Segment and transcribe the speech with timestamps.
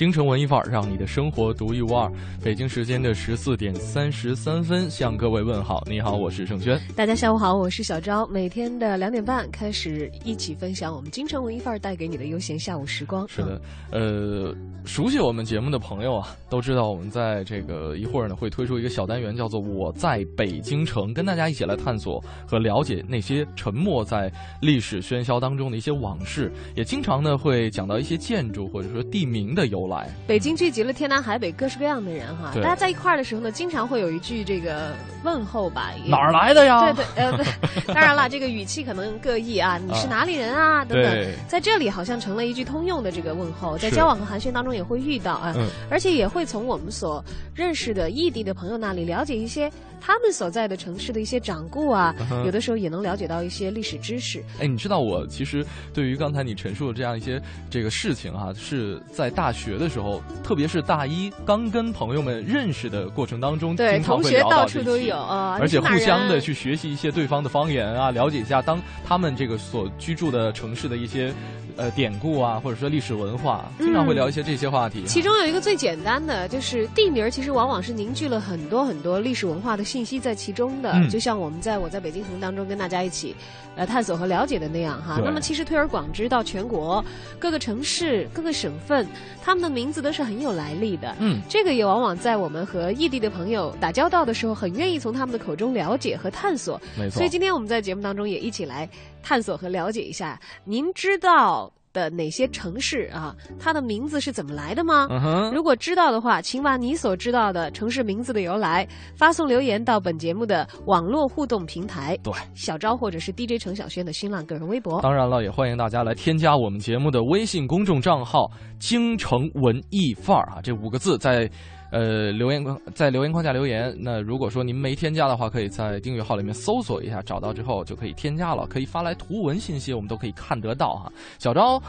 [0.00, 2.10] 京城文艺范儿，让你的生活独一无二。
[2.42, 5.84] 北京时间的十四点三十三分，向各位问好。
[5.86, 6.80] 你好，我是盛轩。
[6.96, 8.26] 大家下午好，我是小昭。
[8.28, 13.28] 每天的两点半开始，一起分享我们京城文艺范儿带给你的悠闲下午时光。
[13.28, 13.60] 是的，
[13.92, 14.56] 呃，
[14.86, 24.32] 熟悉我们节目的朋友啊，都知道我们在这个一会儿呢会推出一个小单元，叫做“我在北京城”，跟大家一起来探索和了解那些沉没在
[24.62, 29.89] 历史喧嚣当中的一些往事，也经常呢会讲到一些建筑或者说地名的由来。
[30.26, 34.92] 北京聚集了天南海北各式各样的人哈，大家在一块儿的时候呢，经常会有一句这个
[35.24, 36.92] 问候吧，哪儿来的呀？
[36.92, 37.42] 对对，呃，不
[37.92, 39.78] 当然了，这个语气可能各异啊。
[39.84, 40.84] 你是哪里人啊？
[40.84, 45.68] 等等，在这里好像成了一句通用的这个问候，在交往和寒暄当中也会遇到啊，嗯。
[45.90, 54.42] 而且也会从我们所认识的异地的朋友那里了解一些他们所在的城市的一些掌故啊，嗯有的时候也能了解到一些历史知识。
[54.58, 71.32] 哎，你知道我其实对于刚才你陈述的这样一些这个事情啊，是在大学的时候，特别是大一刚跟朋友们认识的过程当中，对，同学到到处都有啊，而且互相的去学习一些对方的方言啊，了解一下当他们这个所居住的城市的一些
[71.80, 75.02] 呃典故啊，或者说历史文化，经常会聊一些这些话题。
[75.06, 80.92] 其中有一个最简单的，就是地名儿，其实往往是凝聚了很多很多历史文化的信息在其中的。
[80.92, 83.34] 嗯就像我们在我在北京城当中跟大家一起，
[83.76, 85.18] 呃，探索和了解的那样哈。
[85.24, 87.02] 那么其实推而广之到全国
[87.38, 89.06] 各个城市、各个省份，
[89.42, 91.16] 他们的名字都是很有来历的。
[91.18, 96.78] 嗯，这个也往往在我们和异地的朋友打交道的时候，很愿意从他们的口中了解和探索。
[96.98, 97.30] 没错所以。
[97.30, 98.88] 今天我们在节目当中也一起来
[99.22, 105.08] 探索和了解一下，您知道的哪些城市啊，它的名字是怎么来的吗？
[105.52, 115.02] 如果知道的话，请把你所知道的城市名字的由来发送留言到本节目的网络互动平台，对，小昭或者是 DJ 程晓轩的新浪个人微博。
[115.02, 118.48] 当然了，也欢迎大家来添加我们节目的微信公众账号
[118.78, 121.50] “京城文艺范儿”啊，这五个字在。
[121.90, 123.94] 呃，留言框在留言框下留言。
[123.98, 128.66] 那如果说您没添加的话，可以在订阅号里面搜索一下，找到之后就可以添加了。
[128.66, 131.12] 可以发来图文信息，我们都可以看得到哈。
[131.38, 131.82] 小昭，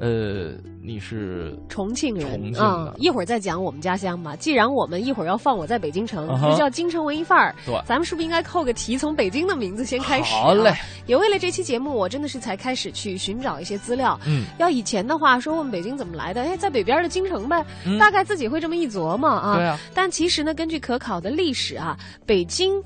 [0.00, 4.36] 呃，你是重庆人，重庆的嗯，一会儿再讲我们家乡吧。
[4.36, 10.40] 既然我们一会儿要放我在北京城，就叫京城文艺范儿，对咱们是不是应该扣个题，从北京的名字先开始、啊？
[10.42, 10.72] 好嘞，
[11.06, 14.18] 也为了这期节目，我真的是才开始去寻找一些资料。
[14.26, 19.56] 嗯，要以前的话，说问北京怎么来的，哎，在北边的京城呗，嗯大概自己会这么一琢磨啊。
[19.56, 22.80] 对啊，但其实呢，根据可考的历史啊，北京。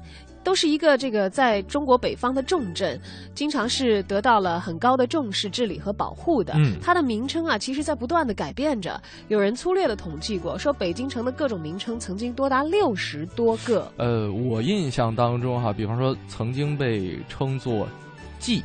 [0.44, 3.00] 都是一个这个在中国北方的重镇，
[3.34, 6.54] 经常是得到了很高的重视、治理和保护的。
[6.56, 9.00] 嗯它的名称啊，其实在不断的改变着。
[9.28, 13.90] 有人粗略的统计过，说北京城的各种名称曾经多达六十多个。
[13.96, 17.86] 呃，我印象当中哈，比方说曾经被称作
[18.40, 18.62] “冀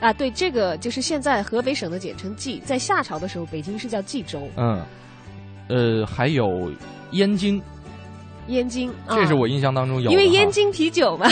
[0.00, 4.82] 啊，对，这个就是现在河北省的简称冀，在夏朝的时候，北京是叫冀州”，、嗯，
[5.68, 6.72] 呃，还有
[7.12, 7.60] 燕京，
[8.50, 8.92] 燕京。
[9.08, 11.26] 这是啊我印象当中有因为燕京啤酒嘛，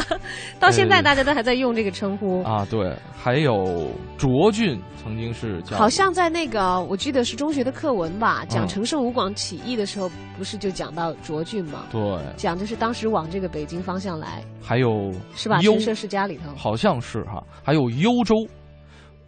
[0.60, 2.42] 到现在呃大家都还在用这个称呼。
[2.42, 11.84] 啊，对，还有卓俊，曾经是叫好像在那个，我记得是中学的课文吧，讲嗯陈胜吴广起义的时候，不是就讲到卓俊吗？
[11.90, 12.00] 对，
[12.36, 15.60] 讲的是当时往这个北京方向来，还有是吧？
[15.62, 16.54] 幽陈涉世家里头。
[16.56, 18.34] 好像是哈，还有幽州，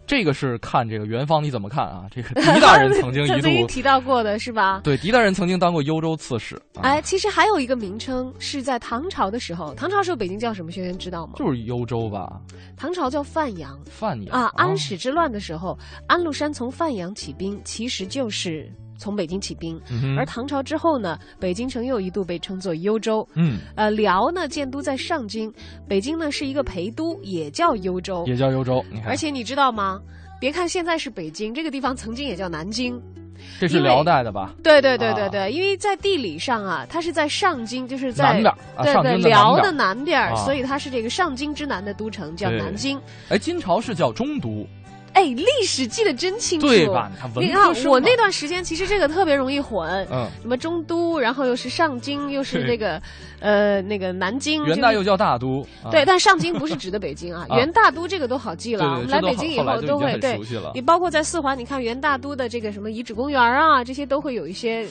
[0.07, 2.07] 这个是看这个元芳你怎么看啊？
[2.11, 4.81] 这个狄大人曾经 一度提到过的是吧？
[4.83, 10.73] 对狄大人曾经当过幽州刺史，啊、哎，其实还有一个名称是在唐朝的时候，唐朝时候北京叫什么？
[10.73, 11.35] 轩轩知道吗？
[11.37, 12.41] 就是幽州吧，
[12.77, 14.51] 唐朝叫范阳范阳啊。
[14.57, 15.79] 安史之乱的时候，
[16.09, 18.69] 安禄山从范阳起兵，其实就是
[19.01, 19.81] 从北京起兵。
[19.91, 23.27] 嗯而唐朝之后呢，北京城又一度被称作幽州。
[23.35, 25.53] 嗯，呃，辽呢建都在上京，
[25.89, 28.25] 北京呢是一个陪都，也叫幽州。
[28.27, 29.99] 也叫幽州，而且你知道吗？
[30.39, 33.01] 别看现在是北京，这个地方曾经也叫南京。
[33.59, 34.55] 这是辽代的吧？
[34.63, 40.37] 对对对啊对对，因为在地理上啊，它是在上京，就是在南边啊，对对辽的南边。
[40.37, 43.01] 所以它是这个上京之南的都城，叫南京。
[43.31, 44.67] 哎，金朝是叫中都，
[45.13, 47.11] 哎，历史记得真清楚，对吧？
[47.37, 49.89] 你看文我那段时间，其实这个特别容易混。
[50.11, 53.03] 嗯，什么中都，然后又是上京，又是对那个，
[53.41, 58.85] 呃，那个南京，就元大又叫大都，啊对，但上京不是指的北京啊，啊元大都这个都好记了。
[58.85, 60.41] 我们来北京以后都会对
[60.75, 60.81] 你。
[60.81, 64.87] 包括在四环，你看元大都的这个什么遗址公园啊，这些都会有一些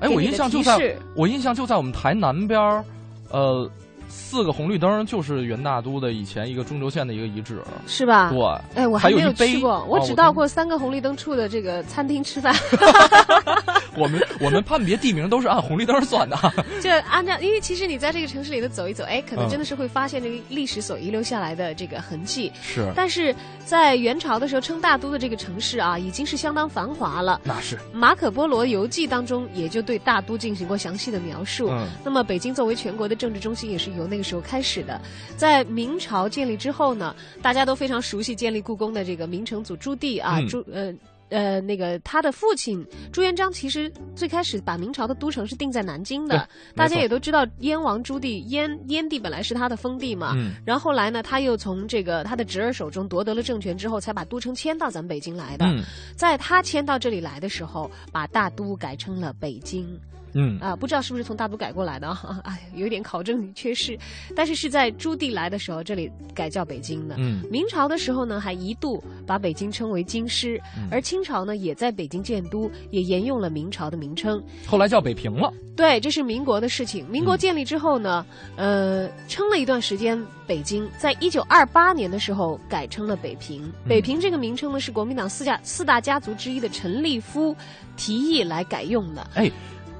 [0.00, 2.84] 哎，我印象就在我印象就在我们台南边儿，
[3.30, 3.70] 呃，
[4.12, 8.30] 四个红绿灯就是元大都的以前一个中轴线的一个遗址，是吧？
[8.30, 12.54] 对，哎，我还有没有去过，我只到过三个红绿灯处的这个餐厅吃饭。
[13.96, 16.36] 我们我们判别地名都是按红绿灯算的。
[16.80, 22.50] 就按照，因为其实你在这个城市里头走一走，哎，可能嗯真的是会发现这个历史所遗留下来的这个痕迹。
[22.62, 23.34] 是，但是
[23.66, 27.38] 在元朝的时候，称大都的这个城市啊，已经是相当繁华了。
[27.44, 31.68] 那是，马可波罗游记当中也就对大都进行过详细的描述。
[31.70, 35.00] 嗯那么，北京作为全国的政治中心，也是由那个时候开始的。
[35.36, 40.92] 在明朝建立之后呢，大家都非常熟悉建立故宫的这个明成祖朱棣啊，嗯朱呃。
[41.32, 46.46] 呃，那个他的父亲朱元璋其实最开始把明朝的都城是定在南京的，
[46.76, 55.64] 大家也都知道燕王朱棣，燕燕地本来是他的封地嘛，嗯然后后来呢，他又从这个他的侄儿手中夺得了政权之后，才把都城迁到咱们北京来的。
[55.64, 55.82] 嗯
[56.14, 59.88] 在他迁到这里来的时候，把大都改成了北京。
[60.34, 62.40] 嗯啊，不知道是不是从大都改过来的啊？
[62.44, 63.98] 哎，有一点考证缺失，
[64.34, 67.16] 但是是在朱棣来的时候，这里改叫北京的。
[67.18, 74.42] 嗯明朝的时候呢，还一度把北京称为京师，嗯而清朝呢，也在北京建都，也沿用了明朝的名称。
[74.66, 75.52] 后来叫北平了。
[75.74, 77.08] 对，这是民国的事情。
[77.08, 78.24] 民国嗯建立之后呢，
[78.56, 83.62] 呃，称了一段时间北京，在一九二八年的时候改称了北平。
[83.64, 87.56] 嗯北平这个名称呢，是国民党四家四大家族之一的陈立夫
[87.96, 89.26] 提议来改用的。
[89.34, 89.50] 哎，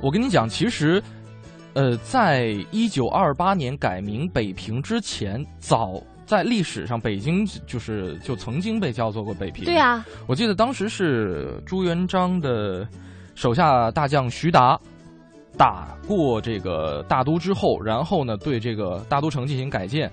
[0.03, 1.01] 我跟你讲，其实，
[1.75, 9.65] 呃，在一九二八年改名北平之前，早在历史上，北京就是就曾经被叫做过北平。
[9.65, 12.87] 对啊，我记得当时是朱元璋的
[13.37, 14.77] 手下大将徐达
[15.57, 20.11] 打过这个大都之后，然后呢对这个大都城进行改建，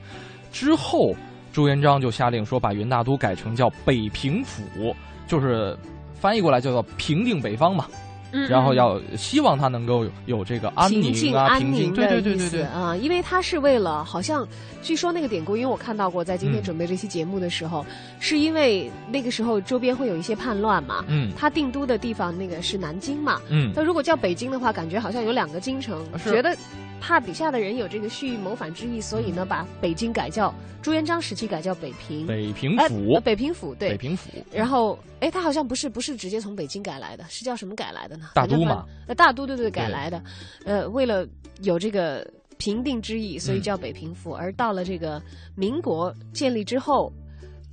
[0.51, 1.15] 之后
[1.51, 4.95] 朱元璋就下令说把元大都改成叫北平府，
[5.25, 5.75] 就是
[6.13, 7.87] 翻译过来叫做平定北方嘛。
[8.31, 8.75] 嗯，然后嗯。
[8.75, 12.33] 要希望他能够有有这个安宁平静啊，平静，安宁对的意思对。
[12.35, 14.47] 对对对，啊，因为他是为了，好像
[14.81, 16.63] 据说那个典故，因为我看到过，在今天嗯。
[16.63, 17.85] 准备这期节目的时候，
[18.19, 21.31] 是因为那个时候周边会有一些叛乱嘛，嗯。
[21.35, 23.71] 他定都的地方那个是南京嘛，嗯。
[23.73, 26.55] 他如果叫北京的话，感觉好像有两个京城，是觉得
[26.99, 33.89] 怕底下的人有这个蓄意谋反之意，所以呢，把北京改叫朱元璋时期改叫北平，北平哎府呃，北平府对。
[33.89, 33.97] 北。
[33.97, 40.23] 平府，然后，哎，他好像不是不是直接从北京改来的，是叫什么改来的大都嘛，呃，大都对对改来的，
[40.65, 41.27] 呃，为了
[41.61, 42.25] 有这个
[42.57, 44.31] 平定之意，所以嗯叫北平府。
[44.31, 45.21] 而到了这个
[45.55, 47.11] 民国建立之后，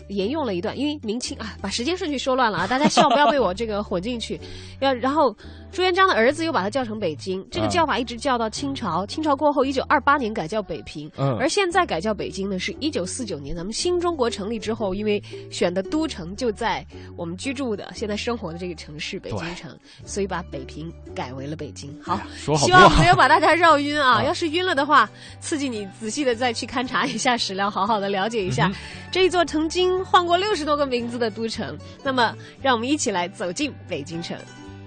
[0.08, 4.40] 沿用了一段，因为明清啊，把时间顺序说乱了啊，大家希望不要被我这个混进去。
[4.80, 5.34] 要然后
[5.72, 11.10] 朱元璋的儿子又把它叫成北京，这个啊叫法一直叫到清朝，清朝过后，一九二八年改叫北平。
[11.16, 16.84] 嗯而现在改叫北京呢，是一九四九年咱们新中国成立之后，因为选的都城就在
[17.16, 21.94] 我们居住的、现在生活的这个城市北京城，所以把北平改为了北京。
[22.02, 24.18] 好，说好希望没有把大家绕晕啊！
[24.20, 25.08] 啊要是晕了的话，
[25.40, 28.74] 刺激你仔细的再去勘察一下史料，好好的了解一下、嗯
[29.12, 31.76] 这一座曾经换过六十多个名字的都城。
[32.02, 34.36] 那么，让我们一起来走进北京城。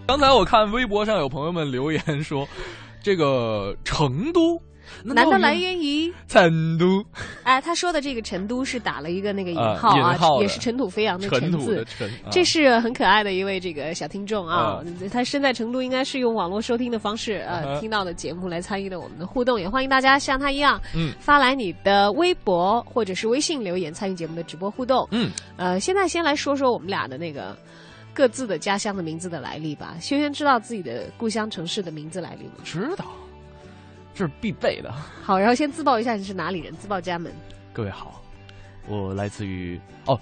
[0.07, 2.47] 刚才我看微博上有朋友们留言说，
[3.01, 4.61] 这个成都
[5.03, 6.13] 难道来源源于？
[6.27, 7.03] 成都？
[7.43, 11.85] 哎，他说的这个成都是打了一个那个引啊号啊，也是尘土飞扬的尘土字的。
[11.85, 25.07] 尘，啊这是很可爱的一位这个小听众啊，啊他身在成都，应该是用网络收听的方式呃、听到的节目来参与的我们的互动，也欢迎大家像他一样，嗯发来你的微博或者是微信留言参与节目的直播互动。
[25.11, 27.57] 嗯，呃，现在先来说说我们俩的那个
[28.13, 29.95] 各自的家乡的名字的来历吧。
[29.99, 32.53] 轩轩知道自己的故乡城市的名字来历吗？
[32.63, 33.05] 知道，
[34.13, 34.91] 这是必备的。
[35.23, 37.31] 好，然后先自报一下你是哪里人，自报家门，
[37.71, 38.21] 各位好，
[38.87, 40.19] 我来自于哦，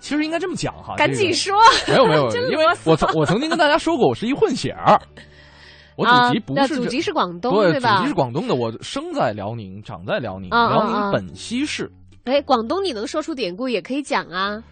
[0.00, 1.54] 其实应该这么讲哈，赶紧说。
[1.88, 5.00] 没有没 有，因为我曾我曾经跟大家说过，我是一混血儿，
[5.96, 7.96] 我啊祖籍不是祖籍是广东对，吧？
[7.96, 11.90] 祖籍是广东的，我生在辽宁，长在辽宁，辽啊宁本溪市。
[12.24, 14.62] 哎，广东你能说出典故也可以讲啊，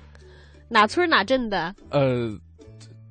[0.69, 1.75] 哪村哪镇的？
[1.91, 2.31] 呃，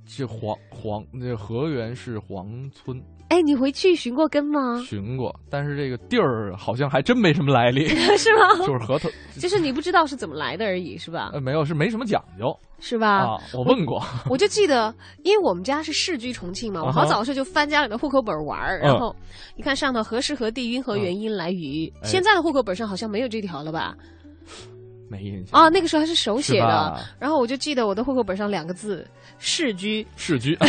[0.06, 3.00] 这黄黄那河源是黄村
[3.32, 4.84] 哎，你回去寻过根吗？
[4.86, 8.58] 寻过，但是这个地儿好像还真没什么来历， 是吗？
[8.68, 9.10] 就是河头，
[9.40, 11.30] 就是你不知道是怎么来的而已，是吧？
[11.34, 13.20] 呃，没有是没什么讲究是吧？
[13.20, 13.38] 啊。
[13.54, 19.16] 我问过，我就记得，因为我们家是世居重庆嘛，我好早的时候就翻家里的户口本玩然后
[19.56, 23.96] 你看上头何时何地因何原因来渝，哎现在的户口本上好像没有这条了吧？
[25.12, 29.06] 没印象啊，那个时候还是手写的，然后我就记得我的户口本上两个字
[29.38, 30.56] “世居市居。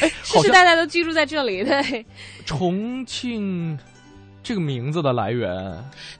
[0.00, 2.04] 哎，”，世世代代都居住在这里，对。
[2.44, 3.78] 重庆
[4.48, 5.46] 这个名字的来源。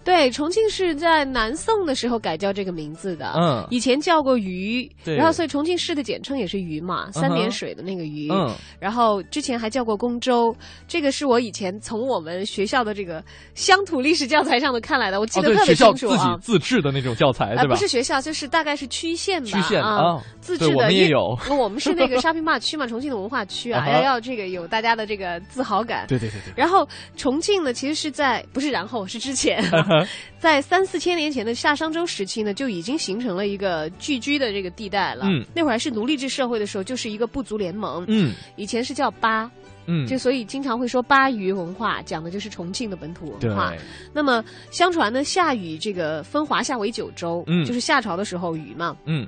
[0.05, 3.33] 对，重庆是在南宋的时候改叫这个名字的。
[3.39, 8.29] 嗯以前叫过渝，对然后所以重庆市的简称也是渝嘛，三点水的那个渝。
[8.31, 10.55] 嗯，然后之前还叫过公州，
[10.87, 16.37] 这个是我以前从我们学校的这个乡土历史教材上头看来的，我记得特别学校自己清楚啊。
[16.37, 17.75] 自制的那种教材，呃，对吧？
[17.75, 20.93] 不是学校，就是大概是区县吧，区县啊，自制的。
[20.93, 26.07] 也有我们是那个沙坪坝区嘛，重庆的文化区啊， 要要这个有大家的这个自豪感。
[26.09, 26.53] 对对对对。
[26.57, 29.63] 然后重庆呢，其实是在不是然后是之前，
[30.41, 35.27] 在三四千年前的夏商周时期呢，就已经形成了一个聚居的这个地带了。
[35.29, 38.05] 嗯那会儿还是奴隶制社会的时候，就是一个部族联盟。
[38.09, 39.49] 嗯以前是叫巴，
[39.87, 43.73] 嗯，就所以经常会说巴渝文化，讲的就是重庆的本土文化。
[44.13, 49.25] 那么相传呢，夏禹这个分华夏为九州，嗯就是夏朝的时候禹嘛，嗯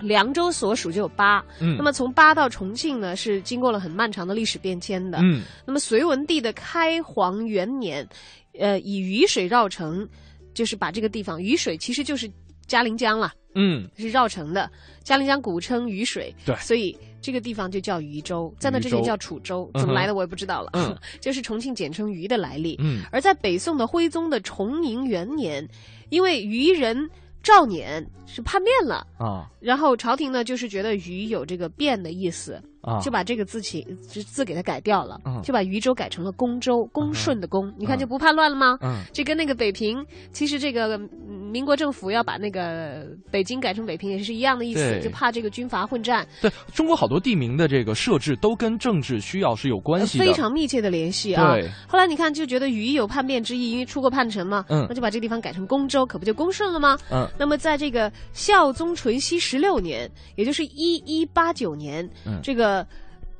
[0.00, 1.44] 凉州所属就有八。
[1.60, 5.18] 嗯，那么从八到重庆呢，是经过了很漫长的历史变迁的。
[5.22, 8.06] 嗯那么隋文帝的开皇元年，
[8.58, 10.08] 呃，以雨水绕城，
[10.54, 12.30] 就是把这个地方，雨水其实就是
[12.66, 14.70] 嘉陵江了，嗯是绕城的。
[15.02, 20.70] 嘉陵江古称雨水，对所以这个地方就叫渝州，在那之前叫楚州，怎么来的我也不知道了。
[20.74, 22.76] 嗯 就是重庆简称渝的来历。
[22.78, 25.66] 嗯而在北宋的徽宗的崇宁元年，
[26.10, 27.08] 因为渝人
[27.42, 29.06] 赵撵是叛变了。
[29.18, 35.40] 啊然后朝廷呢，就是觉得禹有这个变的意思，啊，就把这个字起字字给它改掉了，嗯。
[35.42, 38.78] 就把渝州改成了公州，公顺的公，你看嗯就不怕乱了吗？
[38.80, 39.02] 嗯。
[39.12, 51.54] 这跟那个北平，其实这个嗯民国政府要把那个北京改成北平也是一样的意思，就怕这个军阀混战，对中国好多地名的这个设置都跟政治需要是有关系的，非常密切的联系啊。
[51.54, 54.86] 对，后来你看就觉得渝有叛变之意，因为出过叛臣嘛，嗯。
[54.88, 56.96] 那就把这个地方改成公州，可不就公顺了吗？
[57.10, 57.28] 嗯。
[57.38, 62.40] 那么在这个孝宗淳熙十六年，也就是一一八九年，嗯。
[62.42, 62.67] 这个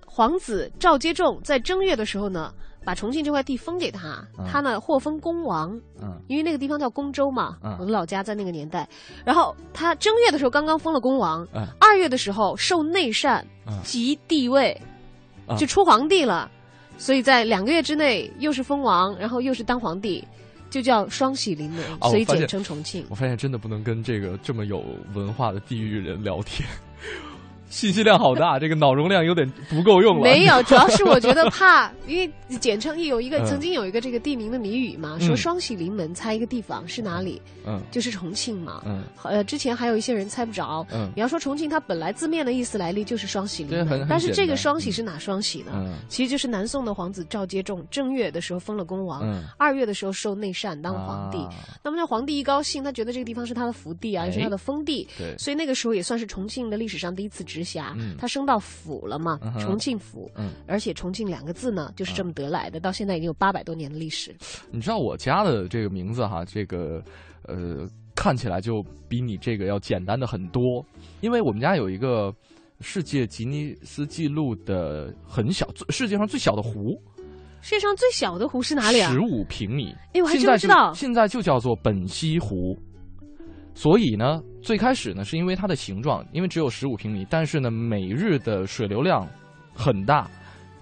[0.05, 2.53] 皇子赵接仲在正月的时候呢，
[2.85, 4.45] 把重庆这块地封给他，嗯。
[4.51, 6.21] 他呢获封公王，嗯。
[6.29, 7.77] 因为那个地方叫公州嘛，嗯。
[7.79, 8.89] 我的老家在那个年代。
[9.25, 11.67] 然后他正月的时候刚刚封了公王，嗯。
[11.79, 13.79] 二月的时候受内禅嗯。
[13.85, 14.81] 即帝位，
[15.47, 15.57] 嗯。
[15.57, 16.51] 就出皇帝了，
[16.99, 20.27] 所以在两个月之内又是封王，然后又是当皇帝。
[20.71, 23.03] 就叫双喜临门，所以简称重庆。
[23.09, 26.69] 我发现真的不能跟这个这么有文化的地域人聊天，
[27.69, 30.23] 信息量好大，这个脑容量有点不够用了。
[30.23, 38.83] 没有， 主要是我觉得怕，因为简称有一个、嗯曾经有一个这个地名的谜语嘛，嗯说双喜临门，猜一个地方是哪里，嗯就是重庆嘛。
[38.87, 40.87] 嗯呃，之前还有一些人猜不着。
[40.93, 45.73] 嗯你要说重庆，它本来字面的意思来历就是双喜临门，但是这个双喜是哪双喜呢？
[45.75, 51.39] 嗯其实就是南宋的皇子赵接仲正月的时候封了公王，嗯，二月的时候受内禅当皇帝。
[51.39, 51.49] 啊
[51.83, 60.31] 那么这皇帝一高兴，他觉得这个地方是他的福地啊，也是哎他的封地，对，所以那个时候也算是重庆的历史上第一次直辖，嗯他升到府了嘛，嗯重庆府。
[60.37, 64.35] 嗯，而且重庆两个字呢，就是这么得来的，到现在已经有八百多年的历史。
[64.71, 67.03] 你知道我家的这个名字哈，这个
[67.43, 70.85] 呃看起来就比你这个要简单的很多，
[71.21, 72.33] 因为我们家有一个
[72.81, 77.01] 世界吉尼斯纪录的很小，最世界上最小的湖，
[77.61, 79.21] 世界上最小的湖是哪里啊十？
[79.21, 79.95] 五平米。
[80.13, 80.93] 哎，我还真不知道。
[80.95, 82.79] 现在就叫做本溪湖。
[83.79, 89.25] 所以呢，最开始呢，是因为它的形状，因为只有十五平米，但是呢，每日的水流量
[89.73, 90.29] 很大，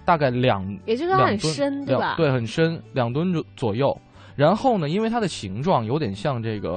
[0.03, 2.15] 大概两也就是说很深，对吧？
[2.17, 3.95] 对，很深，两吨左左右。
[4.35, 6.75] 然后呢，因为它的形状有点像这个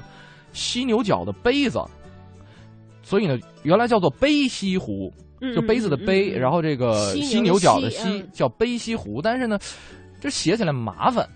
[0.52, 1.80] 犀牛角的杯子，
[3.02, 5.10] 所以呢，原来叫做杯西湖，
[5.40, 9.58] 嗯，就杯子的杯，然后后这个犀犀牛角的犀嗯叫杯西湖，但是呢，
[10.20, 11.26] 这写起来麻烦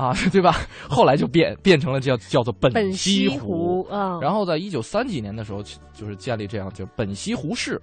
[0.00, 0.56] 啊， 对吧？
[0.88, 3.82] 后来就变变成了叫叫做本本溪溪湖。
[3.84, 4.18] 湖啊。
[4.22, 7.80] 然后在一九三几年的时候，就是建立这样就本溪湖市。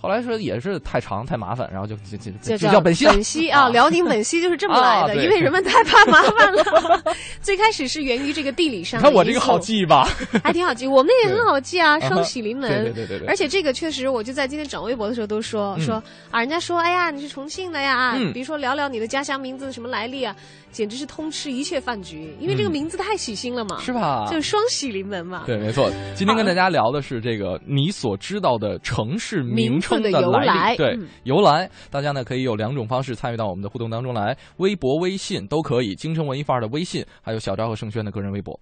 [0.00, 3.04] 后来说也是太长太麻烦，然后就就就就就叫本溪。
[3.06, 7.02] 本溪啊，啊辽宁本溪就是这么来的，因为人们太怕麻烦了。
[7.42, 10.08] 最开始是源于这个地理上看我这个好记吧？
[10.44, 12.70] 还挺好记，我们也很好记啊，双喜临门。
[12.70, 13.26] 对对对对对。
[13.26, 20.32] 而且这个确实，我就在今天转微博的时候都说、嗯说啊，人家说，哎呀，你是重庆的呀，嗯比如说聊聊你的家乡名字什么来历啊，
[20.70, 24.26] 简直是通吃一切饭局，因为这个嗯名字太喜新了嘛，是吧？
[24.30, 25.42] 就是双喜临门嘛。
[25.46, 25.90] 对，没错。
[26.14, 31.68] 今天跟大家聊的是这个你所知道的城市名称名的由来对嗯由来。
[31.90, 35.94] 大家呢可以有两种方式参与到我们的互动当中来，微博、微信都可以。
[35.94, 38.58] 京城文艺范儿的微信，还有小昭和盛轩的个人微博。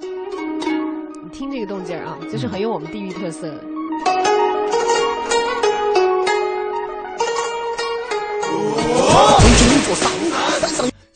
[0.00, 4.37] 你听这个动静儿啊，就是很有我们地域特色的。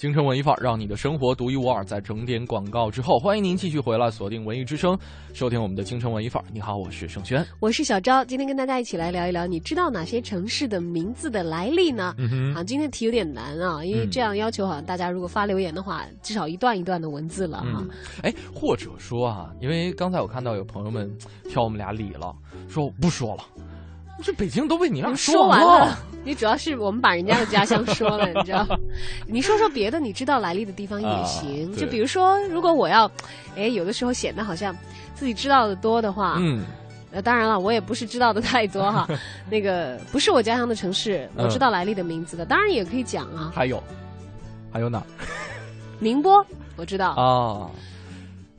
[0.03, 1.85] 京城文艺范儿，让你的生活独一无二。
[1.85, 4.99] 在整点广告之后，欢迎您继续回来锁定文艺之声，
[5.33, 6.47] 收听我们的京城文艺范儿。
[6.53, 8.25] 你好，我是盛轩，我是小昭。
[8.25, 12.13] 今天跟大家一起来聊一聊，你知道哪些城市的名字的来历呢？
[12.19, 17.79] 嗯哼，啊，今天题有点难啊，因为嗯这样要求好像大家如果发留言的话，至少一段一段的文字了哈。
[17.79, 17.89] 嗯，
[18.25, 21.09] 哎，或者说啊，因为刚才我看到有朋友们
[21.49, 22.35] 挑我们俩理了，
[22.69, 23.45] 说不说了，
[24.23, 28.67] 这北京都被你俩说完完了，你主要是我们把人家的家乡说了，你知道？
[29.27, 31.73] 你说说别的，你知道来历的地方也行。
[31.73, 33.11] 啊就比如说，如果我要，
[33.57, 34.77] 哎，有的时候显得好像
[35.15, 36.63] 自己知道的多的话，嗯，
[37.11, 39.09] 呃，当然了，我也不是知道的太多哈。
[39.51, 43.51] 那个不是我家乡的城市，我嗯知道来历的名字的，当然也可以讲啊。
[43.55, 43.83] 还有，
[44.73, 45.03] 还有哪
[45.99, 46.45] 宁波
[46.77, 47.67] 我知道，啊？
[47.67, 47.79] 哎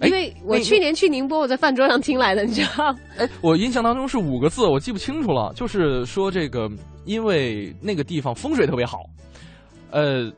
[0.01, 2.93] 因为我去年去宁波，我在饭桌上听来的，你知道？
[3.17, 5.53] 哎，我印象当中是五个字，我记不清楚了。
[5.55, 6.69] 就是说这个，
[7.05, 9.03] 因为那个地方风水特别好，
[9.91, 10.31] 呃，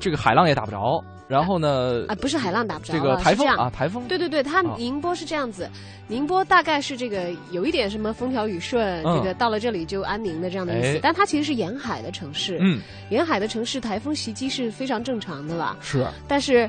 [0.00, 1.02] 这个海浪也打不着。
[1.28, 5.70] 然后呢，啊，不是海浪打不着这个台风啊，台风对对对，它啊宁波是这样子，
[6.08, 15.76] 宁波大概是这个有一点什么风调雨顺，嗯这个到了这里就安宁的这样的意思，哎但它其实是沿海的城市，嗯，沿海的城市台风袭击是非常正常的啦。
[15.80, 16.68] 是但是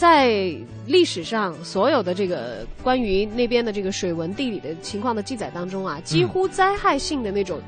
[0.00, 7.60] 在历史上，所有的这个关于那边的这个水文地理的情况的记载当中啊，几乎灾害性的那种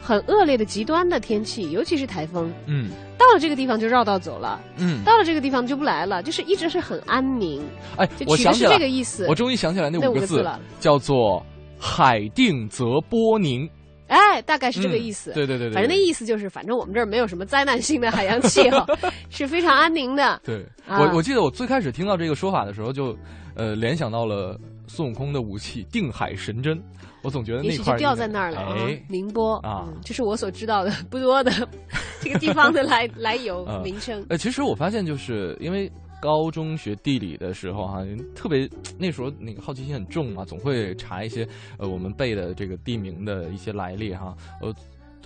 [0.00, 5.04] 很恶劣的极端的天气，尤其是台风，嗯到了这个地方就绕道走了，嗯。
[5.04, 7.62] 到了这个地方就不来了，就是一直是很安宁，
[7.98, 9.26] 哎，我想起来这个意思。
[9.28, 11.44] 我终于想起来那那五个字五个字了叫做
[11.78, 13.68] “海定则波宁
[14.08, 15.10] 哎，大概是这个意”。
[15.12, 15.32] 思。
[15.32, 18.84] 对对对对，反正那意思就是，反正我们这儿没有什么灾难性的海洋气候，
[19.30, 20.40] 是非常安宁的。
[20.44, 23.16] 对啊我我记得我最开始听到这个说法的时候，就
[23.54, 26.80] 呃联想到了孙悟空的武器定海神针。
[27.22, 31.50] 我总觉得那块儿掉在那儿了啊哎，，宁波啊嗯这是我所知道的不多的
[32.22, 34.24] 这个地方的来来由啊名称。
[34.28, 38.04] 呃，其实我发现，就是因为高中学地理的时候哈、
[38.34, 38.68] 特别
[38.98, 41.46] 那时候那个好奇心很重嘛，总会查一些
[41.78, 44.36] 呃我们背的这个地名的一些来历哈。
[44.60, 44.74] 呃，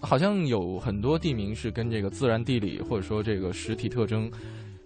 [0.00, 4.30] 好像有很多地名是跟这个自然地理或者说这个实体特征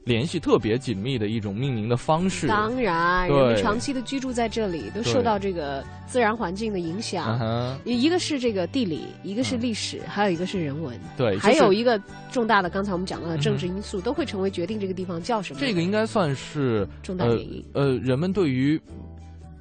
[0.05, 2.47] 联系特别紧密的一种命名的方式。
[2.47, 7.79] 当然，人们长期的居住在这里，都受到这个自然环境的影嗯响。
[7.85, 15.61] 一个是这个地理，一个是历史，还有一个是人文，对，还就是有一个重大的，刚才我们讲到的政治因素，都会成为决定这个地方叫什么。
[15.61, 17.65] 这个应该算是呃重大原因。
[17.73, 18.81] 呃人们对于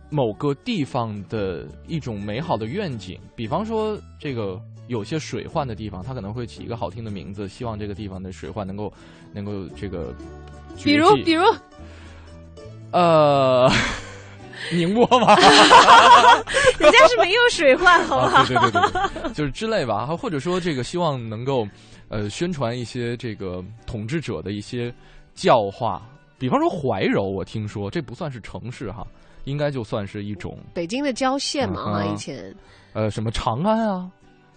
[0.09, 8.91] 某个地方的一种美好的愿景，比方说这个有些水患的地方，它可能会起一个好听的名字，希望这个地方的水患能够
[9.33, 10.13] 能够这个，
[10.83, 11.43] 比如，比如，
[12.91, 13.69] 呃。
[14.71, 15.35] 宁波吧，
[16.79, 18.37] 人家是没有水患，好不好？
[18.37, 21.67] 啊，对对对就是之类吧，或者说这个希望能够
[22.07, 24.91] 呃宣传一些这个统治者的一些
[25.35, 26.01] 教化，
[26.39, 29.05] 比方说怀柔，我听说这不算是城市哈，
[29.43, 32.55] 应该就算是一种北京的郊县嘛，啊，以前。
[32.93, 34.09] 呃什么长安啊，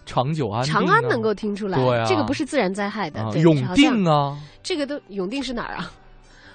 [0.07, 2.07] 长久安啊、长安能够听出来，对啊。
[2.09, 5.93] 这个不是自然灾害的，永定啊，这个都永定是哪儿啊？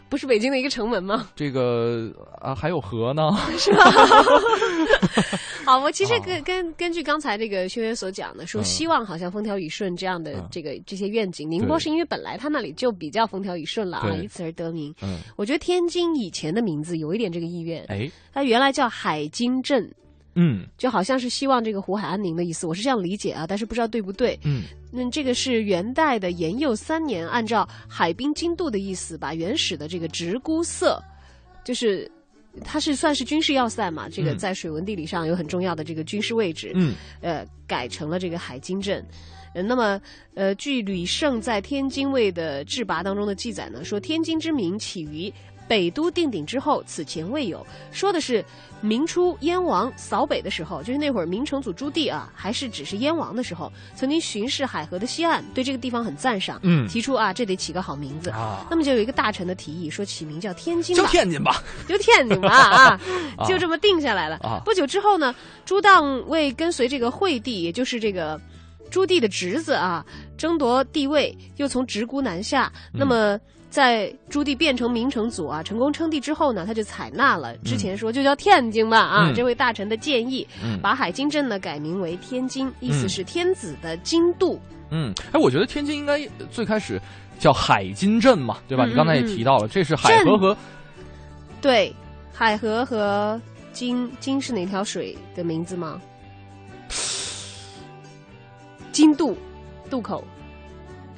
[0.09, 1.29] 不是北京的一个城门吗？
[1.35, 2.11] 这个
[2.41, 3.83] 啊还有河呢， 是吧？
[5.63, 6.19] 好，我其实啊。
[6.19, 14.93] 根根根据刚才这个轩轩所讲的，说嗯希望好像风调雨顺这样的嗯这个这些愿景，宁波是因为本来它那里就比较风调雨顺了啊，以此而得名。
[15.01, 19.89] 嗯，我觉得天津以前的名字有一点这个意愿，哎，它原来叫海津镇，
[20.35, 24.39] 嗯就好像是希望这个湖海安宁的意思，我是这样理解啊，但是不知道对不对。
[24.43, 31.01] 嗯那这个是元代的延佑三年，按照海滨经度的意思，把原始的这个直沽色，
[31.63, 32.09] 就是
[32.63, 39.05] 它是算是军事要塞嘛，这个嗯在水文地理上有很重要的这个军事位置，嗯呃，改成了这个海津镇。
[39.53, 40.01] 呃，那么，
[40.33, 45.33] 呃，据吕胜在天津卫的志拔当中的记载呢，说天津之名起于
[45.71, 47.65] 北都定鼎之后，此前未有。
[47.93, 48.43] 说的是
[48.81, 58.29] 明初燕王扫北的时候，就是那会儿明成祖朱棣啊，还是只是燕王的时候，曾经巡视海河的西岸，对这个地方很赞赏，嗯提出啊，这得起个好名字。
[58.31, 62.99] 啊，那么就有一个大臣的提议，说起名叫天津天津吧，就天津吧 啊，
[63.39, 64.35] 啊就这么定下来了。
[64.43, 68.37] 啊不久之后呢，朱当为跟随这个惠帝，也就是这个
[68.89, 70.05] 朱棣的侄子啊，
[70.37, 72.69] 争夺帝位，又从直沽南下。
[72.93, 73.39] 嗯那么。
[73.71, 84.59] 在朱棣变成明成祖啊，成功称帝之后呢，他就采纳了之前说就叫天津吧啊，嗯这位大臣的建议，嗯把海津镇呢改名为天津，意思嗯是天子的京都。
[84.89, 86.19] 嗯，哎，我觉得天津应该
[86.51, 87.01] 最开始
[87.39, 88.85] 叫海津镇嘛，对吧？
[88.85, 90.55] 嗯你刚才也嗯提到了，这是海河和
[91.61, 91.95] 对，
[92.33, 93.39] 海河和
[93.71, 96.01] 津津是哪条水的名字吗？
[98.91, 99.37] 津渡，
[99.89, 100.21] 渡口。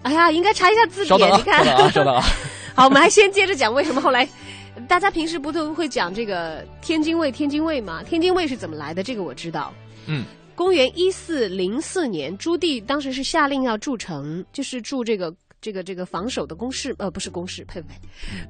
[0.03, 1.31] 哎呀，应该查一下字典。
[1.31, 2.23] 啊，你看稍，等啊，稍等啊，
[2.75, 4.27] 好，我们还先接着讲为什么后来，
[4.87, 7.31] 大家平时不都会讲这个天津卫？
[7.31, 8.03] 天津卫吗？
[8.03, 9.01] 天津卫是怎么来的？
[9.01, 9.73] 这个我知道。
[10.05, 17.87] 嗯，公元一四零四年，朱棣当时是下令要筑城，就是筑这个这个这个防守的工事，呃，不是工事，呸呸，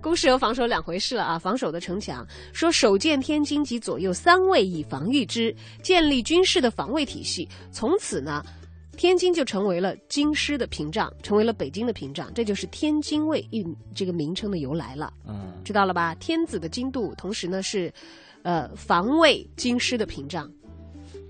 [0.01, 1.37] 工事和防守两回事了啊。
[1.37, 7.47] 防守的城墙，说首建天津及左右三卫以防御之，建立军事的防卫体系。
[7.71, 8.43] 从此呢。
[8.95, 15.11] 天津就成为了京师的屏障，成为了北京的屏障，这就是天津卫一这个名称的由来了。
[15.27, 16.13] 嗯，知道了吧？
[16.15, 17.91] 天子的京度，同时呢是，
[18.43, 20.51] 呃，防卫京师的屏障。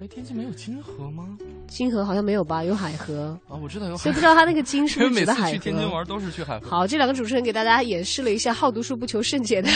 [0.04, 1.38] 哎，天津没有金河吗？
[1.66, 2.62] 金河好像没有吧？
[2.62, 4.04] 有海河啊，我知道有海。
[4.04, 5.52] 所以不知道他那个金是不是指的海河？
[5.54, 6.68] 去天津玩都是去海河。
[6.70, 9.70] 好，这两个主持人给大家演示了一下好读书不求甚解的。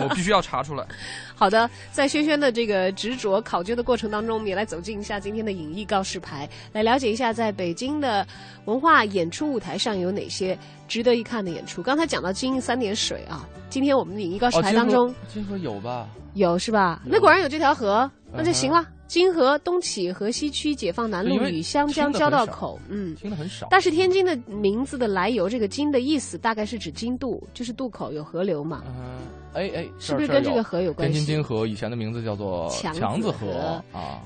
[0.00, 0.86] 我必须要查出来。
[1.34, 8.24] 好的，在轩轩的这个执着考究的过程当中，我们也来走进一下今天的影艺告示牌，来了解一下在北京的
[8.66, 10.56] 文化演出舞台上有哪些
[10.88, 11.82] 值得一看的演出。
[11.82, 16.08] 刚才讲到金三点水啊，今天我们的影艺告示牌当中，金河有吧？
[16.34, 17.02] 有是吧？
[17.04, 18.86] 那果然有这条河，那就行了。
[19.06, 23.68] 金河东起河西区解放南路与湘江交道口，嗯，听的很少。
[23.70, 28.82] 但是天津的名字的来由，这个“金”的意思大概是指金渡，就是渡口有河流嘛。
[28.86, 29.18] 嗯，
[29.52, 31.18] 哎哎，是不是跟这个河有关系？
[31.18, 34.20] 天津金河以前的名字叫做强子河啊。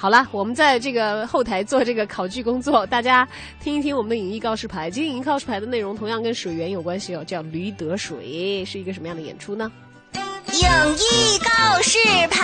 [0.00, 3.28] 好了，我们在这个后台做这个考据工作，大家
[3.60, 4.88] 听一听我们的影艺告示牌。
[4.88, 8.16] 今天影艺告示牌的内容同样跟水源有关系哦，叫《驴得水》，
[8.64, 9.70] 是一个什么样的演出呢？
[10.14, 11.98] 影艺告示
[12.30, 12.40] 牌。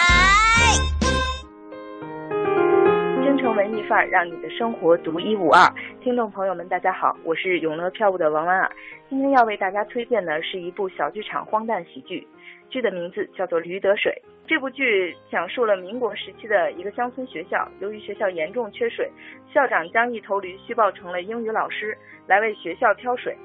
[3.24, 5.66] 真诚文艺范儿，让你的生活独一无二。
[6.04, 8.70] 听众朋友们，大家好，我是永乐票务的王婉儿。
[9.08, 12.28] 今天要为大家推荐的是一部小剧场荒诞喜剧，
[12.68, 14.12] 剧的名字叫做《驴得水》。
[14.46, 19.10] 这部剧讲述了民国时期的一个乡村学校，由于学校严重缺水，
[19.52, 23.36] 校长将一头驴虚报成了英语老师，来为学校挑水。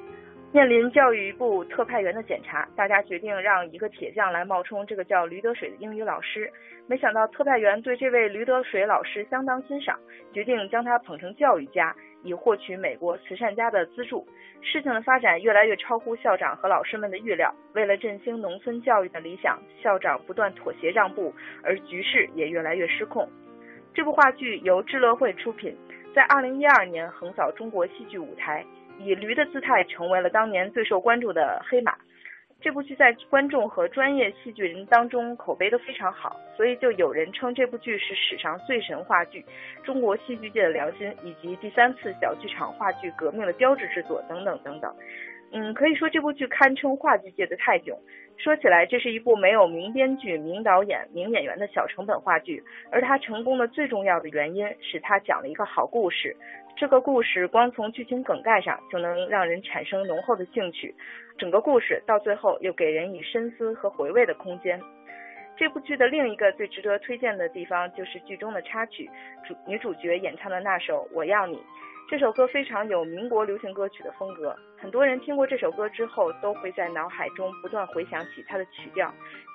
[0.53, 6.51] 面临教育部特派员的检查，大家决定让一个铁匠来冒充这个叫驴得水的英语老师。
[6.87, 9.97] 没想到特派员对这位驴得水老师相当欣赏，
[10.33, 14.27] 决定将他捧成教育家，以获取美国慈善家的资助。
[14.61, 17.53] 事情的发展越来越超乎校长和老师们的预料。
[17.73, 23.27] 为了振兴农村教育的理想，校长不断妥协让步，而局势也越来越失控。
[23.93, 25.75] 这部话剧由智乐会出品，
[26.13, 28.65] 在二零一二年横扫中国戏剧舞台。
[28.99, 31.95] 以驴的姿态成为了当年最受关注的黑马。
[32.61, 39.43] 这部剧在观众和专业戏剧人当中口碑都非常好，所以就有人称这部剧是史上最神话剧、
[39.83, 44.95] 中国戏剧界的良心，以及第三次小剧场话剧革命的标志之作等等等等。
[45.53, 47.97] 嗯，可以说这部剧堪称话剧界的泰囧。
[48.43, 56.35] 说起来，这是一部没有名编剧、名导演、名演员的小成本话剧，而它成功的最重要的原因是它讲了一个好故事。
[56.75, 60.95] 这个故事光从剧情梗概上就能让人产生浓厚的兴趣，
[61.37, 64.81] 整个故事到最后又给人以深思和回味的空间。
[65.55, 69.07] 这部剧的另一个最值得推荐的地方就是剧中的插曲，
[69.45, 71.57] 主女主角演唱的那首《我要你》。
[72.11, 79.09] 这首歌非常有民国流行歌曲的风格，很多人听过这首歌之后都会在脑海中不断回想起它的曲调，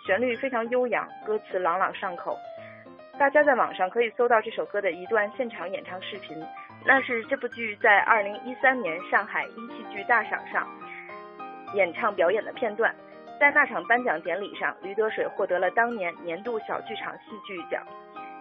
[0.06, 2.34] 旋律非常悠扬，歌词朗朗上口。
[3.18, 6.42] 大家在网上可以搜到这首歌的一段现场演唱视频，
[6.82, 10.66] 那是这部剧在二零一三年上海一戏剧大赏上
[11.74, 12.96] 演唱表演的片段。
[13.38, 17.82] 在那场颁奖典礼上，驴得水获得了当年年度小剧场戏剧奖。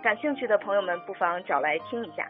[0.01, 2.25] 感兴趣的朋友们不妨找来听一下。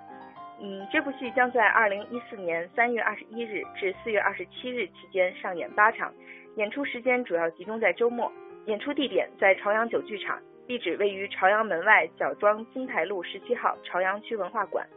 [0.62, 6.14] 嗯，这部戏将在二零一四年三月二十一日至四月二十七日期间上演八场，
[6.56, 8.32] 演出时间主要集中在周末，
[8.66, 10.40] 演出地点在朝阳九剧场。
[10.68, 14.88] 地址位于朝阳门外角庄金台路十七号朝阳区文化馆，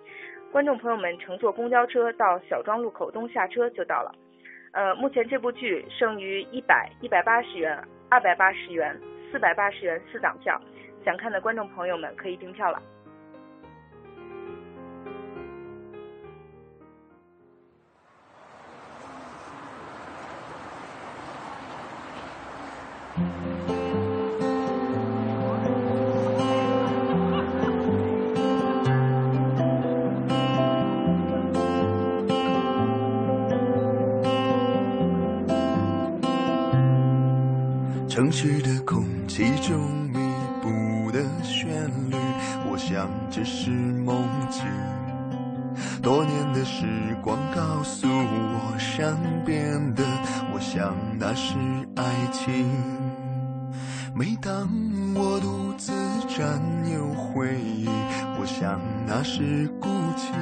[0.51, 4.15] 观众朋友们乘坐公交车到小庄路口东下车就到了。
[4.73, 7.77] 呃，目前这部剧剩余一百、一百八十元、
[8.09, 8.99] 二百八十元、
[9.31, 10.59] 四百八十元四档票，
[11.05, 12.81] 想看的观众朋友们可以订票了。
[43.29, 44.65] 想这是梦境。
[46.03, 46.87] 多年的时
[47.23, 50.03] 光告诉我善变的，
[50.53, 51.55] 我想那是
[51.95, 52.67] 爱情。
[54.15, 54.69] 每当
[55.15, 55.93] 我独自
[56.27, 56.61] 占
[56.91, 57.87] 有回忆，
[58.41, 60.33] 我想那是孤寂。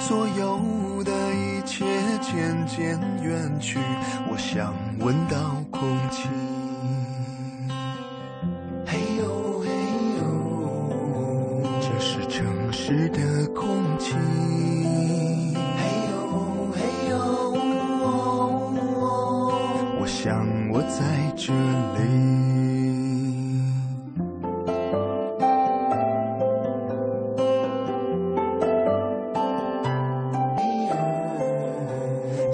[0.00, 1.84] 所有的一切
[2.20, 3.78] 渐渐远去，
[4.30, 5.38] 我想闻到
[5.70, 6.28] 空气。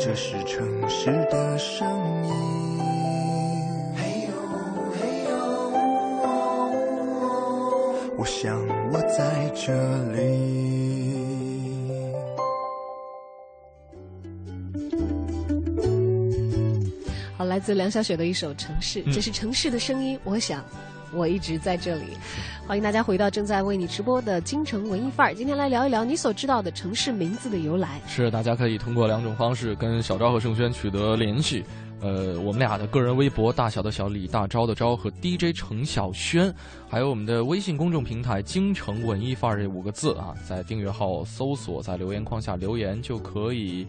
[0.09, 1.87] 这是城市的声
[2.25, 2.33] 音。
[3.95, 4.29] 嘿呦
[4.95, 5.31] 嘿呦，
[8.17, 8.59] 我想
[8.91, 9.71] 我在这
[10.15, 10.19] 里。
[17.37, 20.19] 好，来自梁晓雪的一首《城市》，这是城市的声音。
[20.25, 20.65] 我想，
[21.13, 22.17] 我一直在这里。
[22.67, 25.35] 欢迎大家回到正在为你直播的京城文艺范儿。
[25.35, 28.01] 今天来聊一聊你所知道的城市名字的由来。
[28.07, 31.65] 是，大家可以通过两种方式跟小昭和盛轩取得联系。
[32.01, 36.55] 呃，我们俩的个人微博“大小的小李大昭的昭”和 DJ 程晓轩，
[36.89, 43.85] 还有我们的微信公众平台“京城文艺范儿”这五个字啊，在订阅号搜索，在留言框下留言就可以，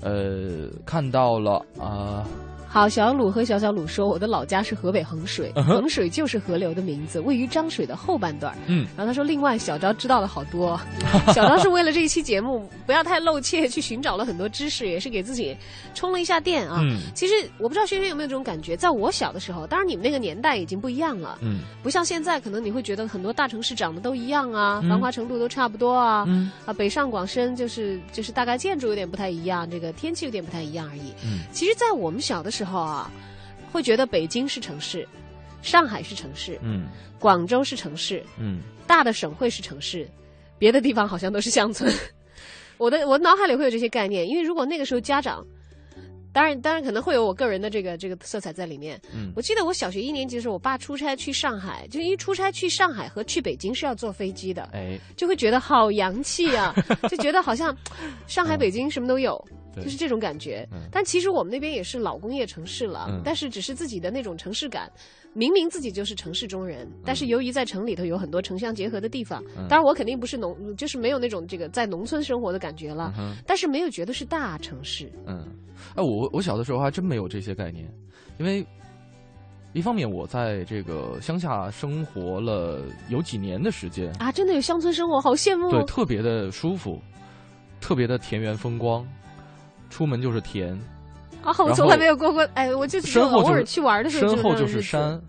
[0.00, 2.26] 呃，看到了啊。
[2.74, 8.52] 好，小鲁和小小鲁说，我的老家是河北衡水，衡水就是河流的名字，位于漳水的后半段。
[8.66, 10.76] 嗯，然后他说，另外小昭知道了好多，
[11.32, 15.56] 小昭是为了这一期节目不要太露怯，去寻找了很多知识，也是给自己
[15.94, 16.80] 充了一下电啊。
[16.82, 26.24] 嗯其实我不知道轩轩有没有这种感觉，在我小的时候，当然你们那个年代已经不一样了，嗯不像现在，可能你会觉得很多大城市长得都一样啊，嗯繁华程度都差不多啊。
[26.26, 31.12] 嗯啊，北上广深就是就是大概建筑有点不太一样，这个天气有点不太一样而已。
[31.24, 33.10] 嗯其实，在我们小的时候啊，
[33.72, 35.06] 会觉得北京是城市，
[35.62, 36.86] 上海是城市，嗯
[37.18, 40.08] 广州是城市，嗯大的省会是城市，
[40.58, 41.92] 别的地方好像都是乡村。
[42.76, 45.46] 我的我脑海里会有这些概念，因为如果那个时候家长，
[46.32, 49.00] 当然当然可能会有我个人的这个这个色彩在里面。
[49.14, 56.74] 嗯我记得我小学一年级的时候，我爸出差去上海，就因为出差去上海和去北京是要坐飞机的，哎，就会觉得好洋气啊，
[57.08, 57.74] 就觉得好像
[58.26, 59.42] 上海、 北京什么都有。
[59.48, 60.66] 对就是这种感觉。
[60.72, 63.20] 嗯，但其实我们那边也是老工业城市了，嗯。
[63.24, 64.90] 但是只是自己的那种城市感，
[65.32, 69.66] 明明自己就是城市中人，但是由于在城里头有很多城乡结合的地方，嗯。
[69.68, 75.10] 当然我肯定不是农，就是没有那种这个在农村生活的感觉了，嗯但是没有觉得是大城市。
[75.26, 75.46] 嗯，
[75.94, 77.88] 哎，我我小的时候还真没有这些概念，
[78.38, 78.64] 因为
[79.72, 85.68] 一方面我在这个乡下生活了有几年的时间，啊，真的有乡村生活，好羡慕。
[85.68, 85.84] 对，哦！
[85.84, 87.00] 特别的舒服，
[87.80, 89.04] 特别的田园风光，
[89.90, 90.72] 出门就是田，
[91.42, 94.82] 啊，我从来没有过过，哎，我就只有身后就是偶尔去玩的时候，身后就是。
[94.82, 95.20] 山，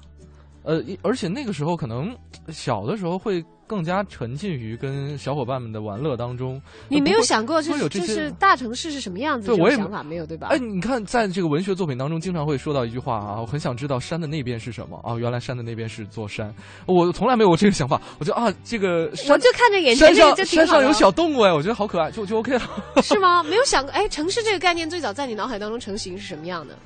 [0.63, 2.15] 呃，而且那个时候可能
[2.49, 6.61] 小的时候会更加沉浸于跟小伙伴们的玩乐当中。
[6.87, 9.47] 你没有想过，就是就是大城市是什么样子？
[9.47, 10.47] 这种对我也想法没有，对吧？
[10.51, 16.53] 哎，你看，在这个文学作品当中，经常会说到一句话啊，我很想知道山的那边是什么啊，原来山的那边是座山，
[16.85, 22.61] 我从来没有过这个想法，我觉得啊，这个 我就看着眼前这个就挺好山上有小动物哎，我觉得好可爱，就就 OK 了。
[23.01, 23.41] 是吗？
[23.43, 26.77] 没有想过，哎，城市这个概念最早在你脑海当中成型是什么样的？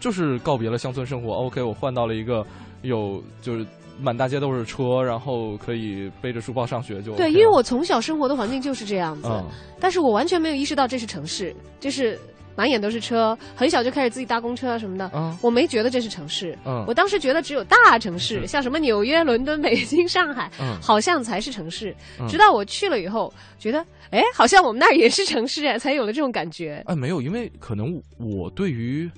[0.00, 2.44] 就是告别了乡村生活，OK，我换到了一个
[2.82, 3.66] 有就是
[4.00, 9.44] 满大街都是车，然后可以背着书包上学就 OK 对，因为我从小生活的环境就是这样子，嗯。
[9.80, 12.18] 但是我完全没有意识到这是城市，就是
[12.56, 15.10] 满眼都是车，很小就开始自己搭公车啊什么的。
[15.14, 15.36] 嗯。
[15.42, 16.84] 我没觉得这是城市，嗯。
[16.86, 20.76] 我当时觉得只有大城市，像什么纽约、伦敦、北京、上海，嗯。
[20.80, 21.94] 好像才是城市。
[22.20, 22.26] 嗯。
[22.28, 26.82] 直到我去了以后，觉得，哎，好像我们那儿也是城市，哎，才有了这种感觉。
[26.86, 29.10] 哎，没有，因为可能我对于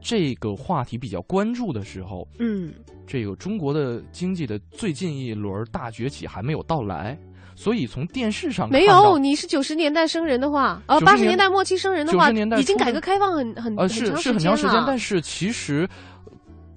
[0.00, 2.72] 这个话题比较关注的时候，嗯，
[3.12, 7.14] 这个中国的经济的最近一轮大崛起还没有到来，
[7.54, 15.86] 所以从电视上没有，你是九十年代生人的话，呃，90八十年年代末期生人的话，90年代已经改革开放很很呃是是很长长时间，但是其实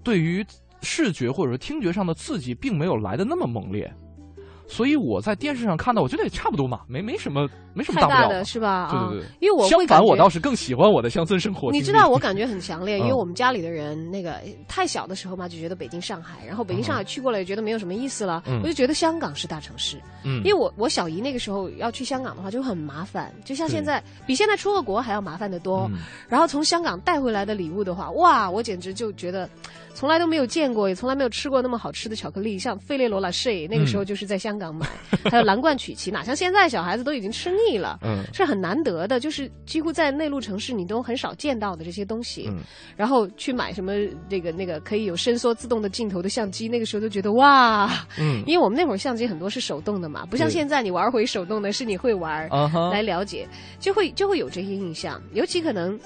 [0.03, 0.45] 对于
[0.81, 3.89] 视觉或者说听觉上的刺激，并没有来的那么猛烈。
[4.67, 8.45] 所以我在电视上看到，我觉得也差不多嘛，没没什么没什么太大大不了的。
[8.45, 8.69] 是吧？
[8.89, 11.71] 啊对对对，因为我会相反，我倒是更喜欢我的乡村生活。
[11.71, 19.97] 你知道我感觉很强烈， 因为嗯我们家里的人那个太小的时候嘛，就觉得北京、上海，然后北京、上海去过了也觉得没有什么意思了，嗯我就觉得香港是大城市。
[20.23, 25.87] 嗯，因为我我小姨那个时候要去香港的话就很麻烦，就像现在比现在出个国还要麻烦得多。
[25.91, 29.47] 嗯然后从香港带回来的礼物的话，哇，我简直就觉得
[29.95, 34.87] 从来都没有见过，也从来没有吃过那么好吃的巧克力，像费列罗拉 h 那个时候就是在香香港买，
[35.29, 42.47] 还有蓝罐曲奇，哪像现在小孩子都已经吃腻了，嗯是很难得的，就是几乎在内陆城市你都很少见到的这些东西。
[42.47, 42.59] 嗯
[42.95, 43.91] 然后去买什么
[44.29, 52.47] 这个那个可以有伸缩自动的镜头的相机，那个时候就觉得哇，嗯因为我们那会儿相机很多是手动的嘛，不像现在你玩回手动的，是你会玩。
[52.91, 53.45] 来了解，
[53.79, 55.99] 就会就会有这些印象，尤其可能。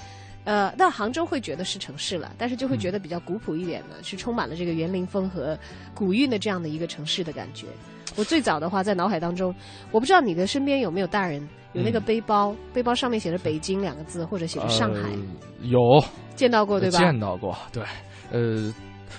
[0.50, 5.56] 呃，那杭州会觉得是城市了，但是就会觉得比较古朴一点的，是充满了这个园林风和
[5.94, 7.68] 古韵的这样的一个城市的感觉。
[8.16, 9.54] 我最早的话在脑海当中，
[9.92, 15.18] 我不知道你的身边有没有大人有那个嗯背包，背包上面写着北京两个字，或者写着上海，呃
[15.62, 15.80] 有
[16.36, 16.98] 见到过对吧？
[16.98, 17.84] 见到过，对，
[18.32, 18.74] 呃。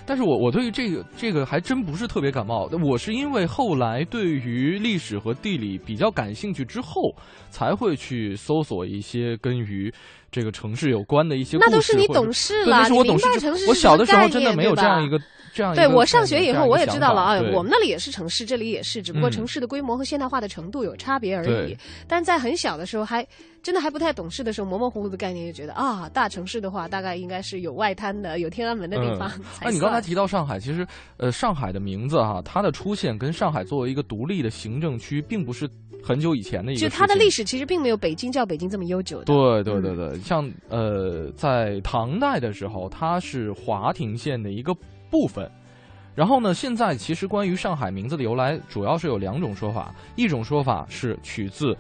[0.07, 7.15] 但是我我对于这个这个还真不是特别感冒，我是因为后来对于历史和地理比较感兴趣之后，
[7.51, 9.93] 才会去搜索一些跟于
[10.31, 11.71] 这个城市有关的一些故事。
[11.71, 15.19] 那都是你懂事，了，那是我懂事城市我小的时候真的没有这样一个
[15.53, 21.79] 这样对我上学以后，我也知道了啊，我们那里也是城市，这里也是，只不过嗯城市的规模和现代化的程度有差别而已对。
[22.07, 23.27] 但在很小的时候，还
[23.63, 29.31] 真的还不太懂事的时候，模模糊糊的概念就觉得啊，大城市的话，大概应该是有外滩的、有天安门的地方。
[29.63, 30.87] 那你刚才提到上海，其实
[31.19, 35.69] 呃，上海的名字哈、它的出现跟上海作为一个独立的行政区，并不是
[36.03, 36.89] 很久以前的一个就。
[36.89, 39.25] 它的历史其实并没有北京叫北京这么悠久的。
[39.25, 44.75] 对对对嗯对，像呃，在唐代的时候，它是华亭县的一个
[45.11, 45.51] 部分。
[46.15, 49.95] 然后呢，现在其实关于上海名字的由来，主要是有两种说法。
[50.17, 51.73] 一种说法是取自《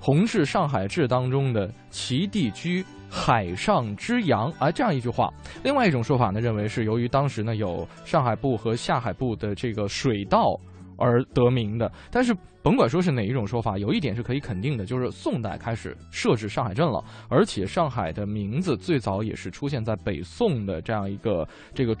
[0.00, 5.30] 洪氏上海志》当中的“其地居海上之阳”啊这样一句话。
[5.62, 10.58] 另外一种说法呢，认为是由于当时呢有上海部和下海部的这个水道
[10.96, 11.90] 而得名的。
[12.10, 21.94] 但是甭管说是哪一种说法，有一点是可以肯定的，就是宋代开始设置上海镇了，而且上海的名字最早也是出现在北宋的这样一个这个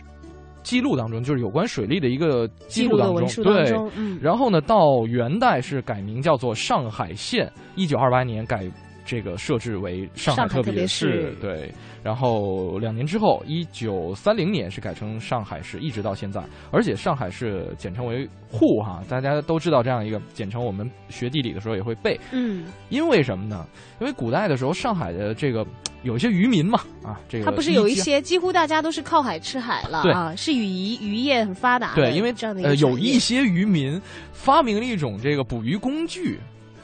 [0.62, 3.44] 记录当中，就是有关水利的一个记记录当中。
[3.44, 8.70] 对，嗯，然后呢，到元代是改名叫做上海县，一九二八年改
[9.04, 11.72] 这个设置为上海特别市市，对。
[12.02, 16.42] 然后两年之后，一九三零年是改成上海市，一直到现在。
[16.70, 22.18] 而且上海市简称为沪哈，大家都知道这样一个简称，我们学地理的时候也会背。
[22.32, 23.66] 嗯，因为什么呢？
[24.00, 25.66] 因为古代的时候，上海的这个
[26.02, 31.96] 有一些渔民嘛，啊，这个它不是有一些几乎大家都是靠海吃海了啊，是渔渔业很发达的。
[31.96, 34.00] 对，因为这样的一个呃有一些渔民
[34.32, 36.40] 发明了一种这个捕鱼工具，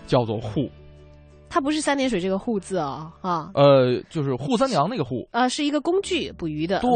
[0.07, 0.71] 叫做沪。
[1.57, 6.81] 它不是三点水这个户字哦，啊，呃，就是扈三娘那个扈，呃，是一个工具捕鱼的。
[6.81, 6.91] 对。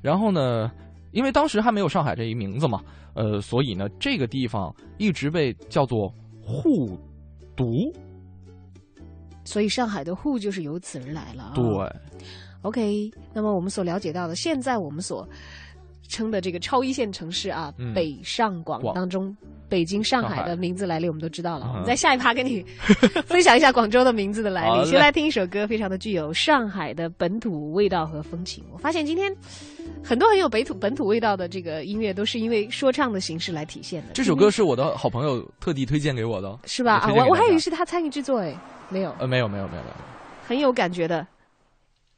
[0.00, 0.70] 然后呢，
[1.10, 2.80] 因为当时还没有上海这一名字嘛，
[3.14, 6.08] 呃，所以呢，这个地方一直被叫做
[6.40, 6.96] 沪
[7.56, 7.92] 渎。
[9.42, 11.52] 所以上海的沪就是由此而来了、啊。
[11.56, 11.64] 对
[12.62, 15.28] ，OK，那么我们所了解到的，现在我们所
[16.08, 19.36] 称的这个超一线城市啊，嗯北上广广当中，
[19.68, 21.66] 北京、上海的名字来历我们都知道了。
[21.66, 22.64] 嗯我们在下一趴跟你
[23.26, 24.84] 分享一下广州的名字的来历。
[24.90, 28.64] 先来听一首歌，非常的具有上海的本土味道和风情。
[28.72, 29.34] 我发现今天
[30.02, 34.12] 很多很有北土本土味道的这个音乐，都是因为说唱的形式来体现的。
[34.14, 36.96] 这首歌是我的好朋友特地推荐给我的，是吧？
[36.96, 38.54] 啊，我我还以为是他参与制作哎，
[38.88, 39.94] 没有，呃，没有没有没有没有，
[40.46, 41.26] 很有感觉的，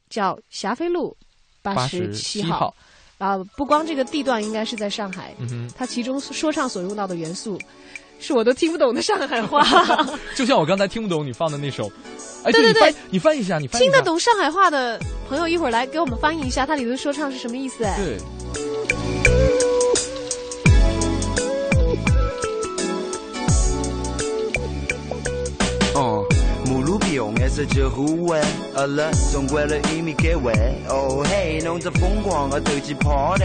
[0.09, 1.15] 叫霞飞路
[1.61, 2.73] 八八十七号。
[3.19, 5.35] 啊，不光这个地段应该是在上海，
[5.77, 7.59] 它其中说唱所用到的元素，
[8.19, 9.63] 是我都听不懂的上海话。
[10.35, 11.91] 就像我刚才听不懂你放的那首，
[12.43, 17.83] 哎，对对对你翻译一下，你翻译听一下得懂上海话的朋友，一会儿来给我们翻译一下，它里头说唱是什么意思？
[17.83, 18.17] 哎，对。
[27.19, 28.39] 用颜色去互为，
[28.75, 30.53] 饿了总为了玉米给喂。
[30.87, 33.43] 哦嘿，弄着疯狂的投机 party，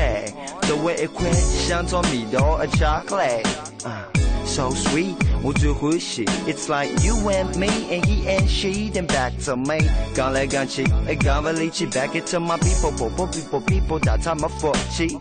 [0.62, 3.42] 作为一块香草味道的巧克力。
[3.84, 4.06] 啊
[4.44, 6.24] ，so sweet，我最欢喜。
[6.46, 9.78] It's like you and me and he and she then back to me。
[10.14, 15.18] 讲来讲去，哎，讲不离去，back it to my people，people people people，打他们福气。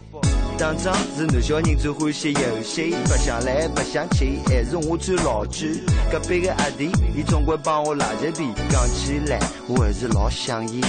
[0.55, 5.83] 当仗是男小人最欢喜游戏，白相来白相去，还是我最老句。
[6.11, 10.79] 隔壁个阿弟，伊总归帮我拉着皮，讲起来我还是老想伊。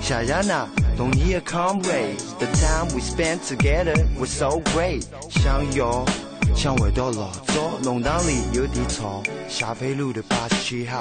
[0.00, 5.02] 想想那童年的 comrade，the time we spent together was so great。
[5.28, 6.04] 想要
[6.54, 11.00] 想回到老早，弄堂里有点吵，霞飞路的八十七号。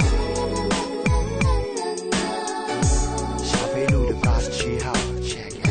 [3.44, 5.68] 霞飞路的八十七号，check it。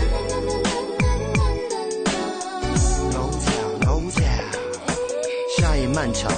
[3.10, 4.44] No town, no town。
[5.58, 6.30] 夏夜漫长，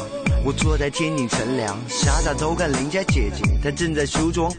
[0.44, 4.50] 我坐在天顶乘凉，傻傻偷看邻家姐姐，她正在梳妆。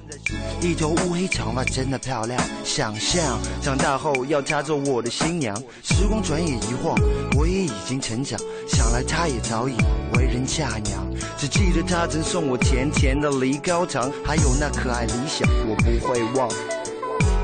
[0.64, 2.42] 一头乌黑长发真的漂亮。
[2.64, 5.54] 想象长大后要她做我的新娘。
[5.84, 6.96] 时光转眼一晃，
[7.38, 8.40] 我也已经成长。
[8.66, 9.76] 想来她也早已
[10.16, 11.06] 为人嫁娘。
[11.38, 16.50] 只记得她曾送我甜甜的梨膏糖，还有那可爱理想，我不会忘。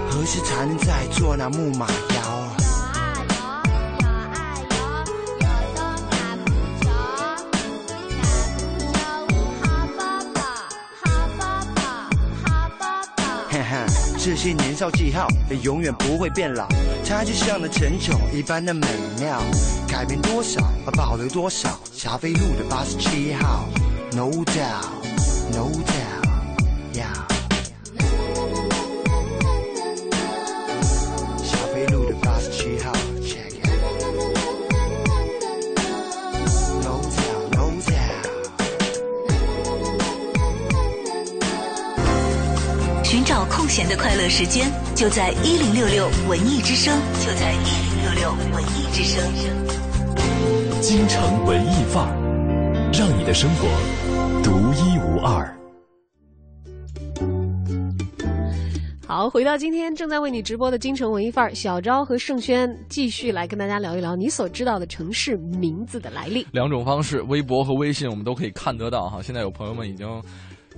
[0.10, 1.88] 何时才能再做那木马
[14.30, 16.68] 这些年少记号也永远不会变老，
[17.04, 18.86] 它就像那陈酒一般的美
[19.20, 19.42] 妙。
[19.88, 20.62] 改变多少，
[20.96, 21.80] 保留多少。
[21.92, 23.68] 霞飞路的八十七号
[24.12, 25.89] ，No doubt，No doubt。
[43.80, 49.24] 闲的快乐时间，就在一零六六文艺之声，就在一零六六文艺之声。
[50.82, 53.70] 京城文艺范儿，让你的生活
[54.44, 55.56] 独一无二。
[59.08, 66.46] 好，回到今天正在为你直播的京城文艺范儿，小昭和盛轩继续来跟大家聊一聊你所知道的城市名字的来历。
[66.52, 69.22] 两种方式，微博和微信我们都可以看得到哈。
[69.22, 70.06] 现在有朋友们已经，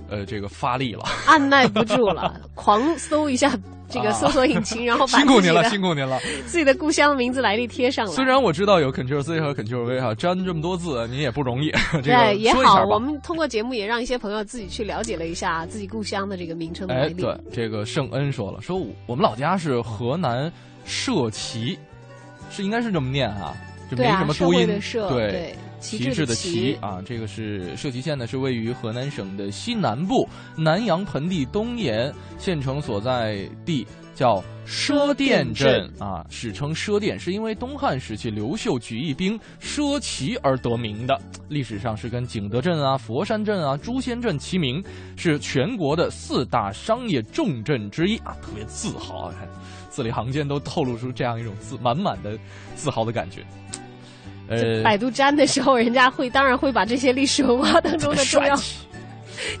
[0.08, 3.52] 呃，这个发力了， 按耐不住了，狂搜一下
[3.88, 6.18] 这个搜索引擎，然后 把辛苦您了，辛苦您了。
[6.46, 8.12] 自己的故乡的名字来历贴上了。
[8.12, 11.70] 虽然我知道有 Ctrl C 和 Ctrl V 哈，粘这么多字您也不容易。
[12.02, 17.14] 这个对也好，我们通过节目也让一些朋友自己去了解了一下自己故乡的这个名称的来哎，历。
[17.14, 20.50] 对，这个圣恩说了，说我我们老家是河南
[20.84, 21.78] 社旗，
[22.50, 23.54] 是应该是这么念啊，
[23.90, 24.66] 就没什么读音。
[24.66, 30.26] 对对旗旗帜的旗旗啊，这个是社旗县呢，是位于河南省的西南部
[30.56, 41.20] 南阳盆地东沿，县城所在地叫赊店镇啊，史称赊店，是因为东汉时期刘秀举义兵赊旗而得名的。
[41.48, 44.82] 历史上是跟景德镇啊、佛山镇啊、朱仙镇齐名，
[45.16, 49.34] 是全国的四大商业重镇之一啊，特别自豪啊！
[49.90, 52.38] 字里行间都透露出这样一种自满满的
[52.74, 53.44] 自豪的感觉。
[54.52, 58.54] 呃，百度粘的时候，人家会当然会把这些历史文化当中的重要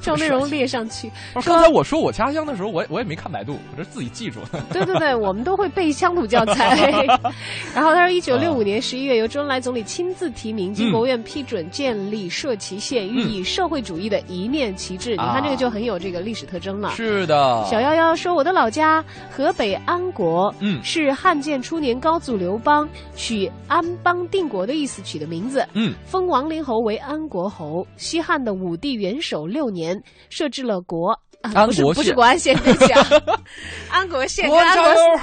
[0.02, 1.10] 重要内容列上去。
[1.44, 4.60] 刚才我说我家乡的时候，我也我也没看百度，我这自己记住的。
[4.72, 6.76] 对对对，我们都会背乡土教材。
[7.74, 15.12] 然后他说，一九六五年十一月，由周恩来总理亲自提名，经国务院批准建立社旗县，寓意社会主义的一面旗帜。
[15.12, 16.90] 你看这个就很有这个历史特征了。
[16.90, 17.34] 是的，
[17.70, 27.86] 小夭夭说：“我的老家河北安国，嗯是汉建初年高祖刘邦取安邦定国的意思取的名字，嗯，封王陵侯为安国侯。
[27.96, 30.00] 西汉的武帝元首六年，
[30.30, 33.04] 设置了国。”啊、不是安国不是国安县，对不起啊，
[33.90, 35.20] 安国县跟安国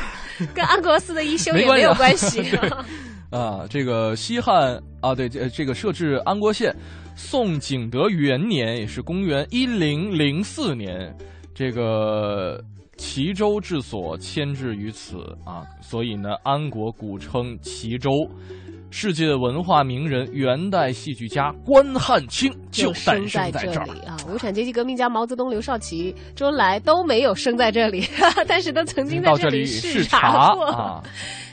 [0.54, 2.43] 跟安国寺的一休也没有关系。
[3.32, 3.66] 啊！
[3.70, 6.76] 这个西汉啊，对，这这个设置安国县，
[7.16, 11.16] 宋景德元年，也是公元一零零四年，
[11.56, 12.62] 这个
[12.97, 18.12] 齐州治所迁至于此啊，所以呢，安国古称齐州。
[18.91, 24.17] 世界文化名人、元代戏剧家关汉卿就诞生生在这里啊！
[24.27, 28.03] 无产阶级革命家毛泽东、刘少奇、周恩来都没有生在这里，
[28.47, 31.03] 但是都曾经在这里视视察过。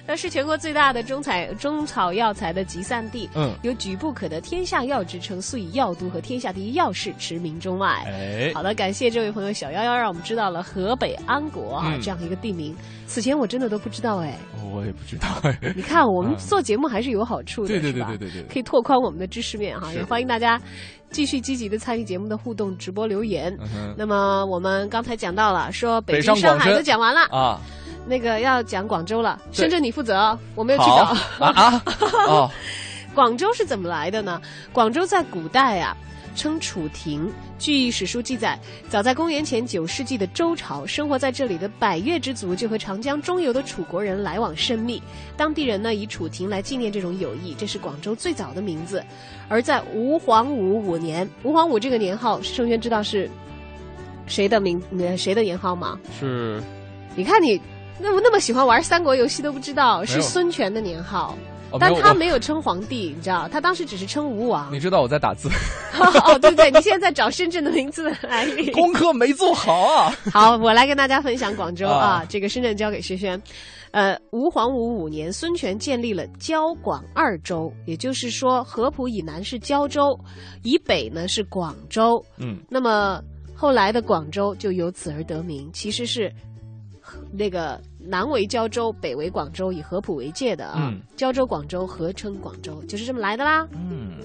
[0.06, 7.88] 啊，那是全国最大的中采中草药材的集散地，嗯，有“举步可得天下药”之称，素以药都和天下第一药市驰名中外。
[8.06, 12.74] 哎，好的，感谢这位朋友小幺幺，让我们知道了河北安国啊、嗯这样一个地名。
[13.06, 14.36] 此前我真的都不知道哎。
[14.72, 15.58] 我也不知道哎。
[15.74, 20.60] 你看，我们嗯做节目还是有好处的，对对对对对对，可以拓宽我们的知识面哈，也欢迎大家
[21.10, 23.56] 继续积极的参与节目的互动直播留言。
[23.60, 27.60] 嗯那么我们刚才讲到了，说北北京、上海都讲完了，啊，
[28.06, 31.44] 那个要讲广州了，深圳你负责哦，我没有去好找。
[31.44, 31.82] 啊啊
[32.28, 32.50] 哦，
[33.14, 34.40] 广州是怎么来的呢？
[34.72, 35.96] 广州在古代啊。
[36.36, 37.32] 称楚庭。
[37.58, 45.02] 据史书记载，早在公元前九世纪的周朝，生活在这里的百越之族就和长江中游的楚国人来往甚密。
[45.34, 49.02] 当地人呢以楚庭来纪念这种友谊，这是广州最早的名字。
[49.48, 53.30] 而在吴黄武五年，吴黄武这个年号，盛轩知道是
[54.26, 55.98] 谁的名呃谁的年号吗？
[56.20, 56.62] 是
[57.14, 57.58] 你看你
[57.98, 61.36] 那么那么喜欢玩三国游戏都不知道，是孙权的年号。
[61.72, 64.72] 哦，但他没有称皇帝，你知道，他当时只是称吴王。
[64.72, 65.48] 你知道我在打字，
[65.98, 66.70] 哦，对不对？
[66.70, 68.70] 你现在在找深圳的名字的来历。
[68.70, 70.16] 功课没做好啊。
[70.32, 73.40] 好，我来跟大家分享广州啊，啊这个深圳交给轩轩。
[73.90, 80.16] 呃，吴黄武五年，孙权建立了交广二州，也就是说，合浦以南是交州，
[80.62, 82.24] 以北呢是广州。
[82.36, 83.20] 嗯，那么
[83.56, 86.32] 后来的广州就由此而得名，其实是
[87.32, 90.88] 那个南为胶州，北为广州，以合浦为界的啊。
[90.92, 93.66] 嗯胶州、广州合称广州，就是这么来的啦。
[93.72, 94.18] 嗯，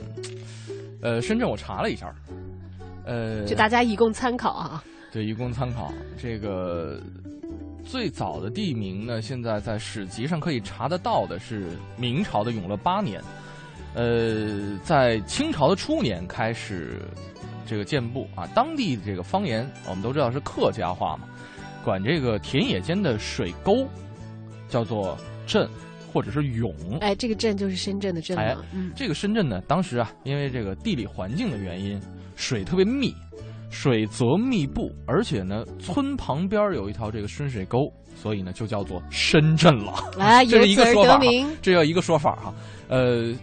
[1.02, 2.14] 呃，深圳我查了一下，
[3.06, 4.84] 呃，就大家以供参考啊。
[5.12, 5.94] 对，以供参考。
[6.18, 7.02] 这个
[7.86, 13.22] 最早的地名呢，现在在史籍上可以查得到的是明朝的永乐八年，
[13.94, 17.02] 呃，在清朝的初年开始
[17.66, 21.28] 这个建部啊，当地这个方言我们都知道是客家话嘛，
[21.84, 23.88] 管这个田野间的水沟
[24.68, 25.70] 叫做镇
[26.12, 26.74] 或者是涌。
[27.00, 28.56] 哎，这个镇就是深圳的镇哎。
[28.74, 32.00] 嗯，这个深圳呢，当时啊，因为这个地理环境的原因，
[32.36, 33.14] 水特别密，
[33.70, 39.94] 水泽密布，而且呢，村旁边有一条这个深水沟，所以呢，就叫做深圳了。
[40.20, 41.20] 哎， 这是一个说法。
[41.62, 42.54] 这叫一个说法哈。
[42.90, 43.34] 呃，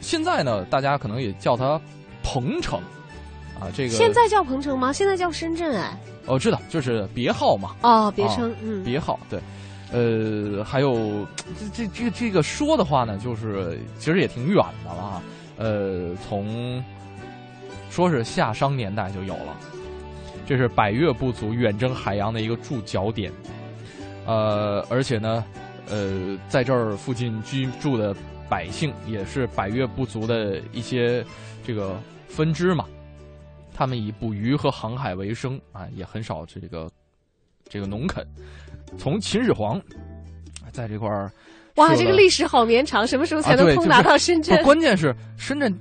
[0.00, 1.80] 现在呢，大家可能也叫它
[2.22, 2.80] 鹏城
[3.60, 4.92] 啊，这个现在叫鹏城吗？
[4.92, 5.96] 现在叫深圳哎。
[6.26, 9.40] 哦知道，就是别号嘛，哦，别啊称，嗯，别号对。
[9.90, 11.26] 呃，还有
[11.58, 15.22] 这这这这个说的话呢，就是其实也挺远的了啊。
[15.56, 16.84] 呃，从
[17.88, 19.56] 说是夏商年代就有了，
[20.46, 23.32] 这是百越部族远征海洋的一个驻脚点。
[24.26, 25.42] 呃，而且呢，
[25.88, 28.14] 呃，在这儿附近居住的
[28.46, 31.24] 百姓也是百越部族的一些
[31.66, 31.98] 这个
[32.28, 32.84] 分支嘛，
[33.78, 36.90] 他们以捕鱼和航海为生啊，也很少这个
[37.68, 38.26] 这个农垦。
[38.98, 39.80] 从秦始皇
[40.72, 41.30] 在这块儿
[41.76, 44.58] 哇，这个历史好绵长，什么时候才能通达到深圳？
[44.58, 45.72] 不，关键是深圳，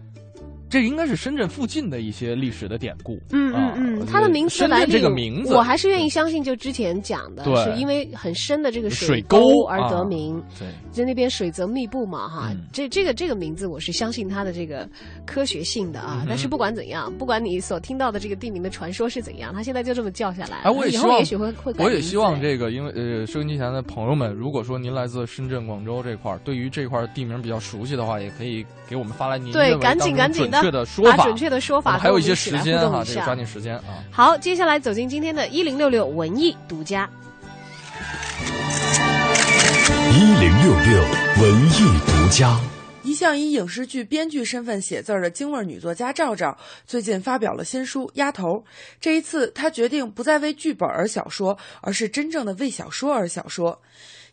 [0.69, 3.19] 这应该是深圳附近的一些历史的典故。
[3.31, 10.41] 嗯啊嗯嗯，它的名字来历，这个名字，我还是愿意相信，就之前讲的，对是因为很深的这个水沟沟而得啊名。
[10.59, 14.87] 对在那边水泽密布嘛，哈，嗯这这个这个名字我是相信它的这个
[15.25, 16.25] 科学性的啊。
[16.27, 20.57] 但是不管怎样，不管你所听到的这个地名的传说是怎样，它现在就这么叫下来。
[20.63, 34.03] 哎我也希望以后也许会会改我也希望这个，因为呃，收音机前的朋友们，如果说您来自深圳、广州这块儿，对于这块儿地名比较熟悉的话，也可以给我们发来您对赶紧赶紧的准确的说法，把准确的说法还有一些时间哈，这个抓紧时间啊。
[34.11, 37.09] 好，接下来走进今天的一零六六文艺独家。
[40.13, 41.01] 一零六六
[41.41, 42.59] 文艺独家。
[43.03, 48.55] 一向以影视剧编剧身份写字儿的京味儿女作家赵赵，最近发表了新书《丫头》。
[48.99, 53.79] 这一次，她决定不再为剧本而小说，而是真正的为小说而小说。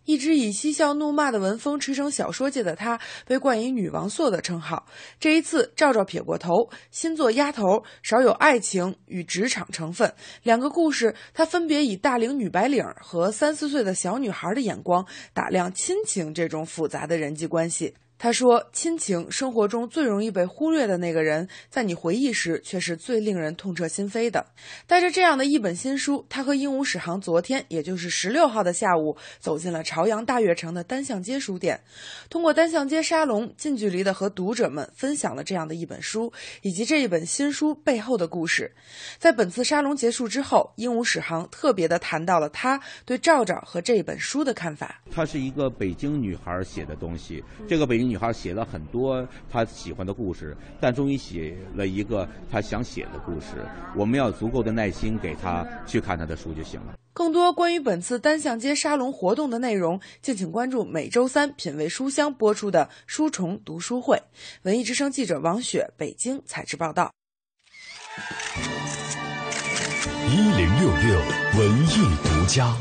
[0.04, 4.86] 一直以嬉笑怒骂的文风驰骋小说界的她，被冠以“女王座”的称号。
[5.18, 7.62] 这一次，赵赵撇过头，新作《丫头》
[8.02, 17.94] 少有爱情与职场成分，两个故事，他分别以大龄女白领和三四岁的小女孩的眼光，打量亲情这种复杂的人际关系。
[18.16, 24.46] 他说：“亲情，生活中最容易被忽略的那个人，在你回忆时却是最令人痛彻心扉的。”
[24.86, 31.80] 带着这样的一本新书，他和鹦鹉史航昨天，也就是十六号的下午，走进了朝阳大悦城的单向街书店，
[32.30, 38.72] 通过单向街沙龙，近距离的和读者们分享了这样的一本书，以及这一本新书背后的故事。
[39.18, 45.02] 在本次沙龙结束之后，鹦鹉史航特别的谈到了他对赵赵和这本书的看法。
[45.10, 47.42] 他是一个北京女孩写的东西。
[47.68, 53.64] 这个北京女孩写了很多她喜欢的故事，但终于写了一个她想写的故事。
[53.96, 56.94] 我们要足够的耐心给她去看她的书就行了。
[57.12, 64.20] 更多关于本次单向街沙龙活动的内容，敬请关注每周三品味书香播出的书虫读书会。
[64.62, 67.12] 文艺之声记者王雪北京采制报道。
[70.28, 71.20] 一零六六
[71.58, 72.76] 文艺独家。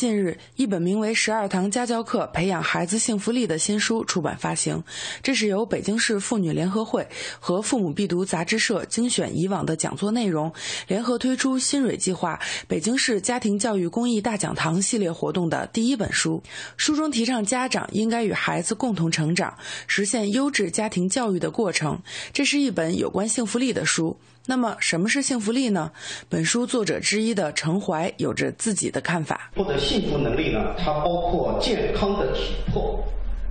[0.00, 4.82] 近日，一本名为《十二堂家教课：培养孩子幸福力》的新书出版发行。
[5.22, 7.06] 这是由北京市妇女联合会
[7.38, 10.50] 和父母必读杂志社精选以往的讲座内容，
[10.88, 16.42] 联合推出新蕊计划北京市家庭教育公益大讲堂系列活动的第一本书。
[16.78, 19.54] 书中提倡家长应该与孩子共同成长，
[19.86, 22.00] 实现优质家庭教育的过程。
[22.32, 24.16] 这是一本有关幸福力的书。
[24.50, 25.92] 那么，什么是幸福力呢？
[26.28, 29.52] 本书作者之一的陈怀有着自己的看法。
[29.54, 32.98] 获得幸福能力呢，它包括健康的体魄，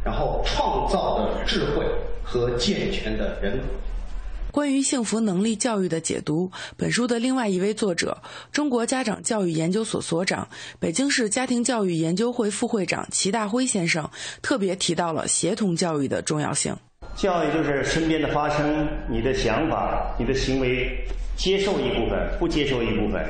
[0.03, 1.85] 然后创造的智慧
[2.21, 3.63] 和健全的人格。
[4.51, 8.21] 关于幸福能力教育的解读，本书的另外一位作者，
[8.51, 10.49] 中国家长教育研究所所长、
[10.81, 14.09] 北京市家庭教育研究会副会长齐大辉先生
[14.41, 16.75] 特别提到了协同教育的重要性。
[17.15, 21.05] 教育就是身边的发生，你的想法、你的行为，
[21.35, 23.21] 接受一部分，不接受一部分，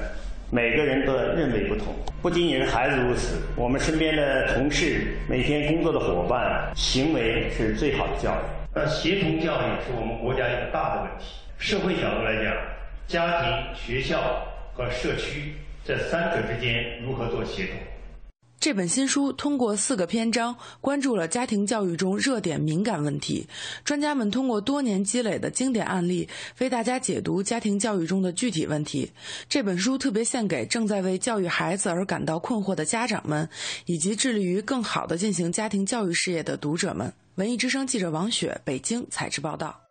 [0.52, 1.88] 每个人的认为不同。
[2.22, 8.44] 不仅仅是孩子如此，我们身边的同事、每天工作的伙伴，行为是最好的教育。
[8.76, 11.26] 那协同教育是我们国家一个大的问题。
[11.58, 12.54] 社会角度来讲，
[13.08, 17.76] 家庭、学校和社区这三者之间如何做协同。
[18.60, 23.48] 这本新书通过四个篇章，关注了家庭教育中热点敏感问题。
[23.86, 26.28] 专家们通过多年积累的经典案例，
[26.60, 29.10] 为大家解读家庭教育中的具体问题。
[29.48, 33.48] 这本书特别献给正在为教育孩子而感到困惑的家长们，
[33.86, 37.14] 以及致力于更好地进行家庭教育事业的读者们。
[37.36, 39.89] 文艺之声记者王雪，北京采制报道。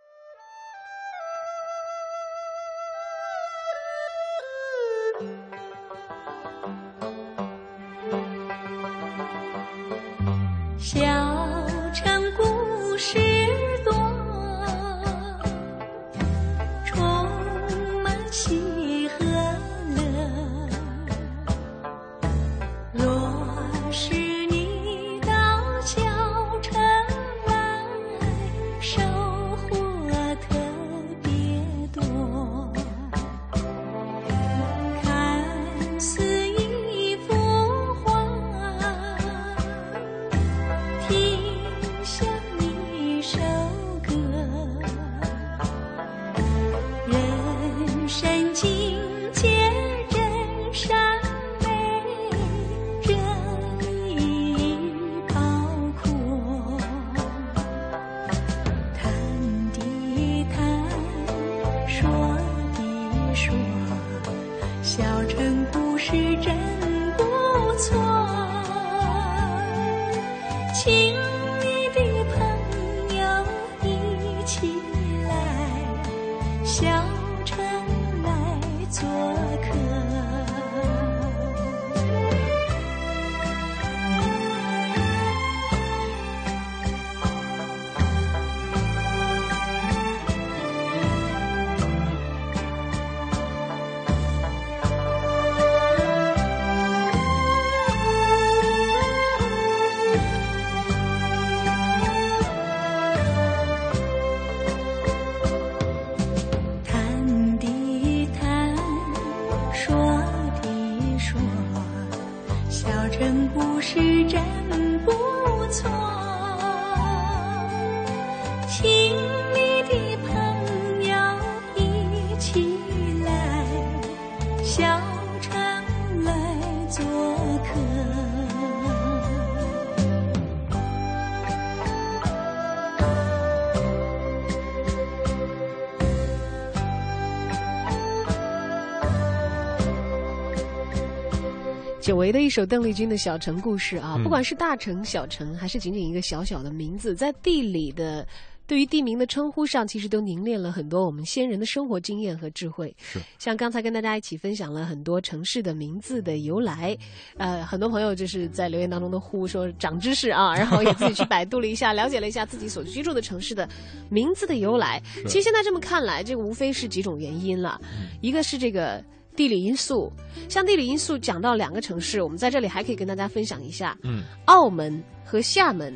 [142.28, 148.26] 久违的一首邓丽君的《小城故事》啊，嗯不管是大城、小城，还是仅仅一个小小的名字，在地理的
[148.66, 152.94] 对于地名的称呼上，其实都凝练了很多我们先人的生活经验和智慧。
[153.00, 156.94] 是像刚才跟大家一起分享了很多城市的名字的由来，
[157.38, 163.66] 呃，很多朋友就是在留言当中都呼说长知识啊，然后也自己去百度了一下，了解了一下自己所居住的城市的
[164.10, 165.02] 名字的由来。
[165.26, 167.80] 其实现在这么看来，这个无非是几种原因了，
[168.20, 169.02] 一个是这个。
[169.38, 170.12] 地理因素，
[170.48, 175.94] 像地理因素讲到两个城市，我们在这里还可以跟大家分享一下，嗯，澳门和厦门，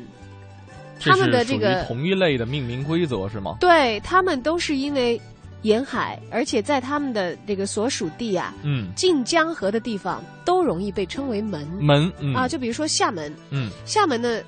[0.97, 3.57] 他们的这个于同一类的命名规则是吗？
[3.59, 5.19] 对他们都是因为
[5.63, 11.67] 沿海，而且在他们的这个所属地啊，嗯，近江河的地方都容易被称为门。
[11.81, 12.33] 门嗯。
[12.33, 14.41] 啊，就比如说厦门，嗯，厦门的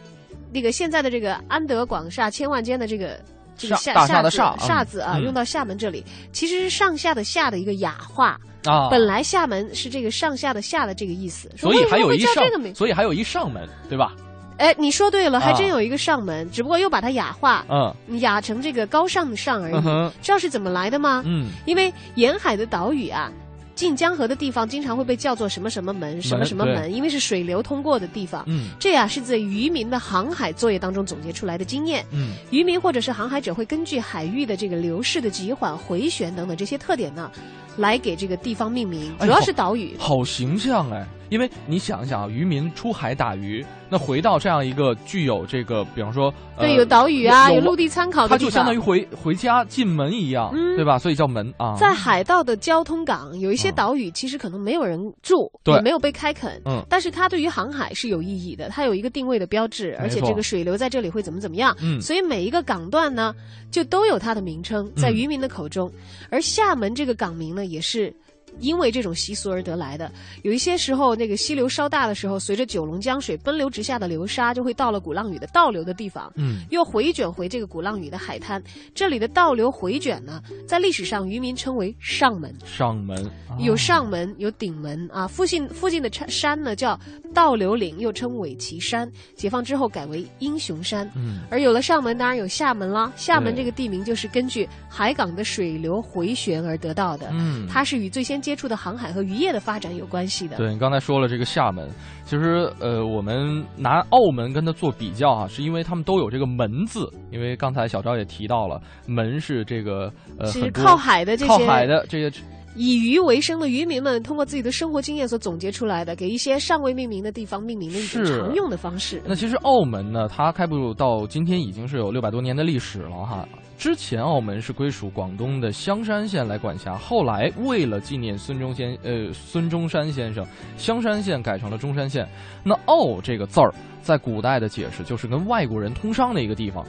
[0.53, 3.19] 那个现在的这个安德广厦千万间的这个。
[3.57, 4.67] 这个下下的厦嗯。
[4.67, 5.23] 厦字啊，嗯。
[5.23, 8.89] 用到厦门这里，其实是上下的下的一个雅化啊。
[8.89, 12.33] 本来厦门是这个上下的下的这个意思，所以还有一上
[12.73, 14.13] 所以还有一上门，对吧？
[14.57, 19.73] 哎，你说对了，还啊真有一个上门，只不过又把它雅化，嗯，雅成这个高尚的上而已。
[20.21, 21.21] 知道是怎么来的吗？
[21.25, 23.29] 嗯，因为沿海的岛屿啊，
[23.75, 28.43] 近江河的地方经常会被叫做什么什么门、什么什么门，因为是水流通过的地方。
[28.47, 32.05] 嗯这呀是在渔民的航海作业当中总结出来的经验。
[32.11, 37.29] 嗯，渔民或者是航海者会根据海域的这个流势的急缓、回旋等等这些特点呢，
[37.77, 39.95] 来给这个地方命名，哎主要是岛屿。
[39.99, 41.05] 好形象哎！
[41.29, 48.37] 因为你想一想啊，渔民出海打鱼，那回到这样一个具有这个，比方说，呃对，有岛屿啊，有有陆地参考的地方。
[48.37, 50.97] 它就相当于回回家进门一样，嗯对吧？
[50.99, 51.75] 所以叫门啊。
[51.77, 63.33] 在海盗的交通港，有一些岛屿其实可能没有人住，对也没有被开垦，嗯但是它对于航海是有意义的，它有一个定位的标志，而且这个水流在这里会怎么怎么样，嗯所以每一个港段呢，
[63.71, 65.91] 就都有它的名称，在嗯渔民的口中，
[66.29, 68.13] 而厦门这个港名呢，也是。
[68.59, 70.11] 因为这种习俗而得来的。
[70.43, 78.61] 有一些时候，那个溪流稍大的时候，随着九龙江水奔流直下的流沙，就会到了鼓浪屿的倒流的地方，嗯，又回卷回这个鼓浪屿的海滩。
[78.93, 82.53] 这里的倒流回卷呢，在历史上渔民称为上门。
[82.65, 83.17] 上门
[83.49, 85.27] 啊有上门，有顶门啊。
[85.27, 86.99] 附近附近的山山呢叫
[87.33, 89.11] 倒流岭，又称尾岐山。
[89.35, 91.09] 解放之后改为英雄山。
[91.15, 93.11] 嗯而有了上门，当然有厦门啦。
[93.15, 97.29] 厦门这个地名就是根据海港的水流回旋而得到的。
[97.33, 100.55] 嗯它是与最先接触的航海和渔业的发展有关系的。
[100.57, 101.89] 对你刚才说了这个厦门，
[102.25, 112.31] 其实呃，我们拿澳门跟它做比较啊，是因为他们都有这个门字，因为刚才小昭也提到了，门是这个呃是靠海的这些靠海的这些
[112.75, 119.19] 以渔为生的渔民们通过自己的生活经验所总结出来的，给一些尚未命名的地方命名的一种常用的方式。
[119.25, 123.47] 那其实澳门呢，它开埠到今天已经是有六百多年的历史了哈。
[123.77, 130.45] 之前澳门是归属广东的香山县来管辖，后来为了纪念孙中先呃孙中山先生，
[130.77, 132.27] 香山县改成了中山县。
[132.63, 136.85] 那澳这个字儿在古代的解释就是跟外国人通商的一个地方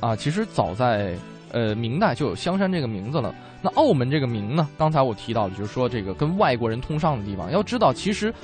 [0.00, 0.16] 啊。
[0.16, 1.14] 其实早在
[1.52, 3.34] 呃明代就有香山这个名字了。
[3.62, 7.50] 那澳门这个名呢，刚才我提到了，就是说这个跟外国人通商的地方。
[7.50, 8.34] 要知道，其实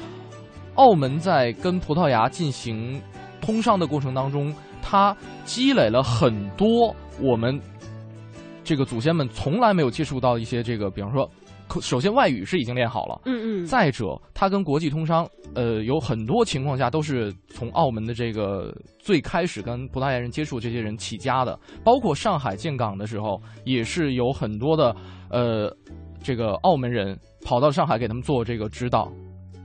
[0.76, 2.98] 澳门在跟葡萄牙进行
[3.40, 7.60] 通商的过程当中，它积累了很多我们
[8.64, 11.28] 这个祖先们从来没有接触到一些这个，比方说，
[11.80, 13.66] 首先外语是已经练好了，嗯嗯。
[13.66, 24.94] 再者，它跟国际通商，呃，有很多情况下都是从澳门的这个最开始跟葡萄牙人接触这些人起家的，包括上海建港的时候，也是有很多的
[25.30, 25.70] 呃
[26.22, 29.10] 这个澳门人跑到上海给他们做这个指导。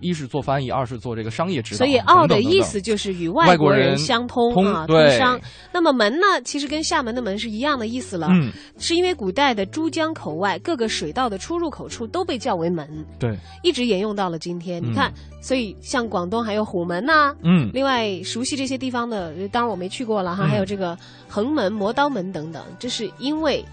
[0.06, 1.78] 一是做翻译，二是做这个商业指导。
[1.80, 5.40] 所以“澳”的意思就是与外国人相通通啊，通商。
[5.72, 8.28] 那么“门”呢，其实跟厦门的“门”是一样的意思了。
[8.32, 12.88] 嗯，是因为古代的珠江口外各个水道的出入口处都被叫为门，
[13.20, 14.82] 对，一直沿用到了今天。
[14.84, 20.98] 嗯你看，所以像广东还有虎门呐、嗯另外熟悉这些地方的，呃当然我没去过了哈，嗯还有这个
[21.28, 23.66] 横门、磨刀门等等，这是因为。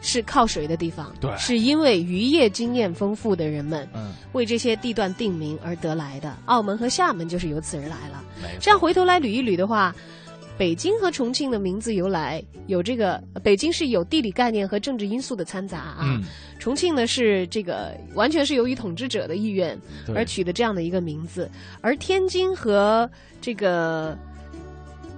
[0.00, 6.36] 是靠水的地方，对是因为渔业经验丰富的人们，嗯，为这些地段定名而得来的。
[6.46, 8.22] 澳门和厦门就是由此而来了。
[8.60, 9.94] 这样回头来捋一捋的话，
[10.56, 15.98] 北京和重庆的名字由来有这个，北京是有地理概念和政治因素的掺杂啊。
[16.02, 16.24] 嗯
[16.60, 19.78] 重庆呢是这个完全是由于统治者的意愿
[20.12, 21.48] 而取的这样的一个名字，
[21.80, 23.08] 而天津和
[23.40, 24.16] 这个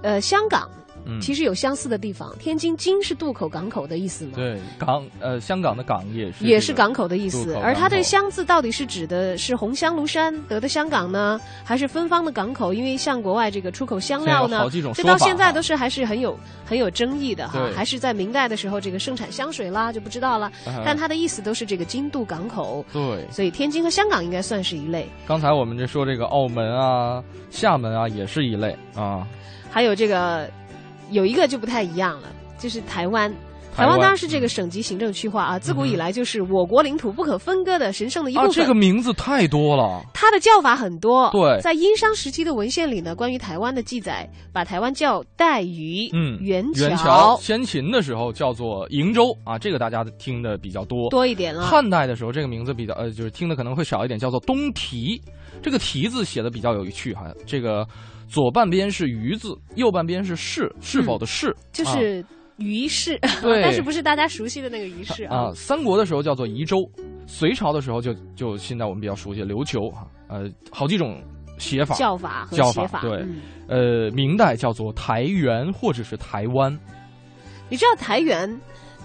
[0.01, 0.69] 呃香港。
[1.05, 7.55] 嗯其实有相似的地方，天津津是渡口港口的意思嘛，对港呃香港的港也是也是港口的意思。
[7.55, 12.73] 而它这个“香”字到底是指的是红香庐山得的香港呢，还是芬芳的港口？
[12.73, 17.69] 因为像国外这个出口香料呢这到现在都是还是很有很有争议的哈。
[17.75, 20.83] 还是在明代的时候，这个盛产香水啦就不知道了啊。
[20.85, 23.25] 但它的意思都是这个京渡港口，对。
[23.31, 25.07] 所以天津和香港应该算是一类。
[25.27, 29.27] 刚才我们这说这个澳门啊、厦门啊，也是一类啊。
[29.69, 30.49] 还有这个
[31.11, 33.31] 有一个就不太一样了，就是台湾。
[33.73, 38.51] 台台湾湾当然是这个省级行政区划啊，自古以来就是我国领土不可分割的神圣的一部啊，分。
[38.51, 40.03] 这个名字太多了。
[40.13, 51.65] 它的叫法很多，对在殷商时期的文献里呢，关于台湾的记载，把台湾叫带鱼、嗯，元元桥先秦的时候叫做瀛州啊，这个大家听的比较多，多一点了。
[51.65, 55.21] 汉代的时候，这个名字比较呃，就是听的可能会少一点，叫做东提。
[55.63, 57.87] 这个提字写的比较有趣哈，这个
[58.31, 62.23] 左半边是鱼字，右半边是是是否的是，啊就是
[62.55, 63.61] 于氏， 对。
[63.61, 65.47] 但是不是大家熟悉的那个于氏啊？
[65.47, 66.77] 啊，三国的时候叫做宜州，
[67.27, 71.21] 隋朝的时候就就现在我们比较熟悉的琉球哈，呃，好几种
[71.57, 73.41] 写法叫法和叫写法对，嗯。
[73.67, 76.71] 呃，明代叫做台原或者是台湾，
[77.67, 78.49] 你知道台原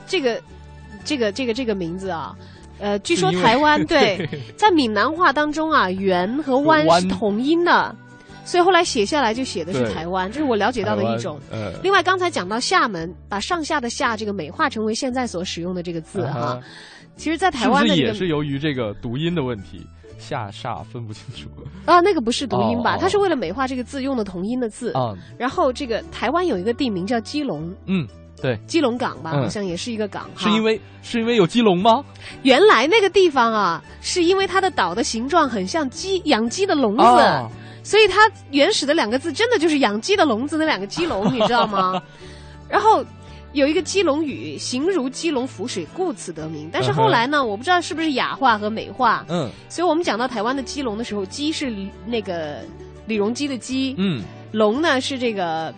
[0.07, 0.41] 这个
[1.05, 2.33] 这个这个这个名字啊？
[2.79, 7.95] 呃，据说台湾 对在闽南话当中啊，原和湾湾是同音的，
[8.47, 11.39] 所以后来写下来就写的是台湾，这是我了解到的一种。
[11.51, 16.41] 呃，另外，刚才讲到厦门，把上下的下这个美化成为现在所使用的这个字哈。
[16.41, 16.61] 啊
[17.17, 19.87] 其实，在台湾的这个也是由于这个读音的问题，
[20.19, 21.49] 下煞分不清楚
[21.87, 22.97] 啊，那个不是读音吧？
[22.97, 24.93] 哦它是为了美化这个字用的同音的字。
[24.93, 25.15] 啊？
[25.39, 28.07] 然后，这个台湾有一个地名叫基隆，嗯，
[28.43, 30.29] 对，基隆港吧，嗯好像也是一个港。
[30.37, 32.05] 是因为是因为有基隆吗？
[32.43, 37.03] 原来那个地方啊，是因为它的岛的形状很像鸡养鸡的笼子。
[37.03, 37.51] 啊
[37.87, 42.03] 所以它原始的两个字真的就是养鸡的笼子那两个鸡笼， 你知道吗？
[42.69, 43.05] 然后
[43.53, 46.69] 有一个鸡笼语，形如鸡笼浮水，故此得名。
[46.73, 51.73] 但是后来呢，我不知道是不是雅化和美化，嗯所以我们讲到台湾的鸡笼的时候，鸡是
[52.05, 52.59] 那个
[53.07, 54.21] 李荣基的鸡，嗯，
[54.51, 55.73] 龙呢是这个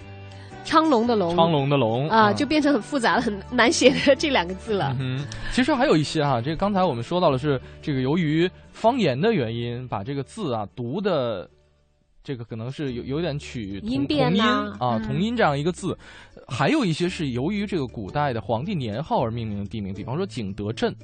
[0.65, 4.97] 昌隆的隆，昌隆的隆啊，就变成很复杂的、很难写的这两个字了。
[4.99, 11.47] 嗯，其实还有一些哈，这个刚才我们说到的是这个由于方言的原因，把这个字啊读的。
[12.29, 15.97] 这个可能是有有点取音变音啊，同音这样一个字，
[16.47, 20.95] 还有一些是由于这个古代的皇帝年号而命名的地名，比方说景德镇，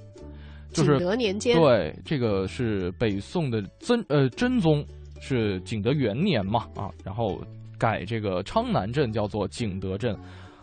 [0.70, 4.84] 就是景德年间，对，这个是北宋的真呃真宗
[5.18, 7.40] 是景德元年嘛啊，然后
[7.78, 10.14] 改这个昌南镇叫做景德镇，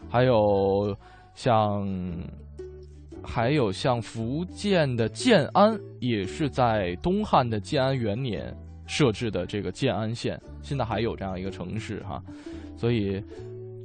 [0.07, 0.95] 还有
[1.33, 1.89] 像
[3.23, 8.55] 还有像福建的建安，也是在东汉的建安元年。
[8.91, 12.21] 设置的这个建安县，现在还有这样一个城市哈，
[12.77, 13.23] 所以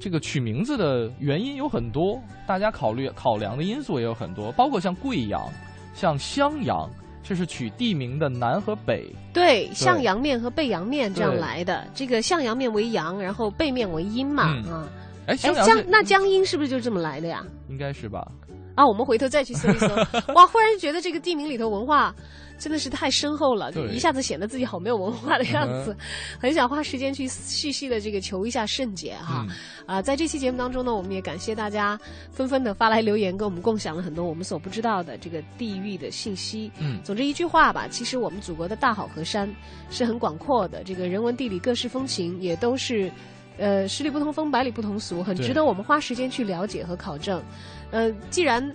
[0.00, 5.48] 这个取名字的原因有很多，大家考虑考量的因素也有很多，包括像贵阳、
[5.94, 6.90] 像襄阳，
[7.22, 9.06] 这是取地名的南和北。
[9.32, 14.88] 对，向阳面和背阳面这样来的，这个向阳面为阳，然后背面为阴嘛啊。
[15.28, 15.54] 哎，江
[15.86, 17.44] 那江阴是不是就这么来的呀？
[17.68, 18.26] 应该是吧。
[18.74, 19.86] 啊，我们回头再去搜一搜。
[20.34, 22.12] 哇，忽然觉得这个地名里头文化。
[22.58, 25.96] 真的是太深厚了，就一下子显得自己好没有文化的样子，
[26.40, 29.46] 很想花时间去细细的这个求一下圣解哈。
[29.84, 31.98] 啊，在这期节目当中呢，我们也感谢大家
[32.32, 36.70] 纷纷的发来留言，跟我们共享了很多我们所不知道的这个地域的信息。
[36.78, 39.48] 嗯，总之一句话吧，其实我们祖国的大好河山
[39.90, 43.10] 是很广阔的，这个人文地理各式风情也都是，
[43.58, 47.42] 呃，十里不同风，百里不同俗，很值得我们花时间去了解和考证。
[47.90, 48.74] 呃，既然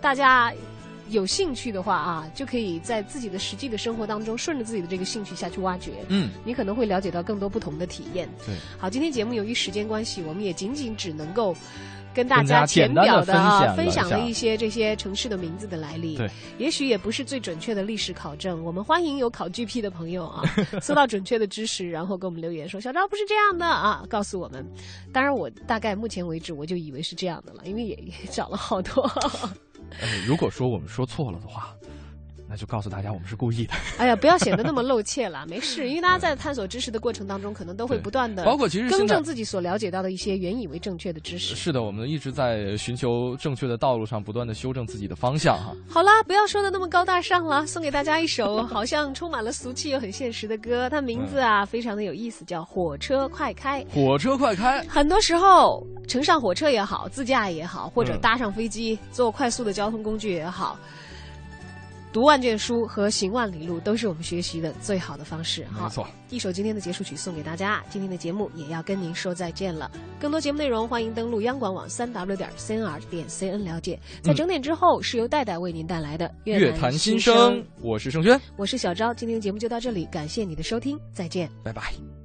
[0.00, 0.52] 大家。
[1.12, 5.92] 有兴趣的话啊，就可以在自己的实际的生活当中，顺着自己的这个兴趣下去挖掘。
[6.08, 8.28] 嗯，你可能会了解到更多不同的体验。
[8.44, 11.54] 对，好，今天节目由于时间关系，我们也仅仅只能够
[12.14, 16.16] 跟大家浅表的啊分享了一些这些城市的名字的来历。
[16.16, 18.62] 对，也许也不是最准确的历史考证。
[18.64, 20.42] 我们欢迎有考 GP 的朋友啊，
[20.80, 24.64] 搜到准确的知识，然后给我们留言说小赵不是这样的啊，告诉我们。
[25.12, 29.10] 当然，我大概目前为止我就以为是这样的了，因为也也找了好多。
[30.00, 31.76] 呃，如果说我们说错了的话，
[32.52, 33.72] 那就告诉大家我们是故意的。
[33.96, 41.54] 哎呀，不要显得那么露怯了，没事，因为大家在探索知识的过程当中，可能都会不断的，包括其实更正自己所了解到的一些原以为正确的知识。
[41.54, 45.74] 是的，我们一直在寻求正确的道路上，不断的修正自己的方向哈。
[45.88, 53.82] 好啦，不要说的那么高大上了，送给大家一首好像充满了俗气又很现实的歌，它名字啊非常的有意思，叫《火车快开》。
[53.94, 60.78] 火车快开，很多时候乘上火车也好，自驾也好，或者搭上飞机坐快速的交通工具也好。
[62.12, 65.66] 读万卷书和行万里路都是我们学习的最好的方式。
[65.72, 67.82] 没错，一首今天的结束曲送给大家。
[67.88, 69.90] 今天的节目也要跟您说再见了。
[70.20, 73.98] 更多节目内容，欢迎登录央广网三 w 点 cnr 点 cn 了解。
[74.22, 77.64] 在整点之后，是由戴戴为您带来的乐坛新生。
[77.80, 79.14] 我是盛轩，我是小昭。
[79.14, 82.21] 今天的节目就到这里，感谢你的收听，再见，拜拜。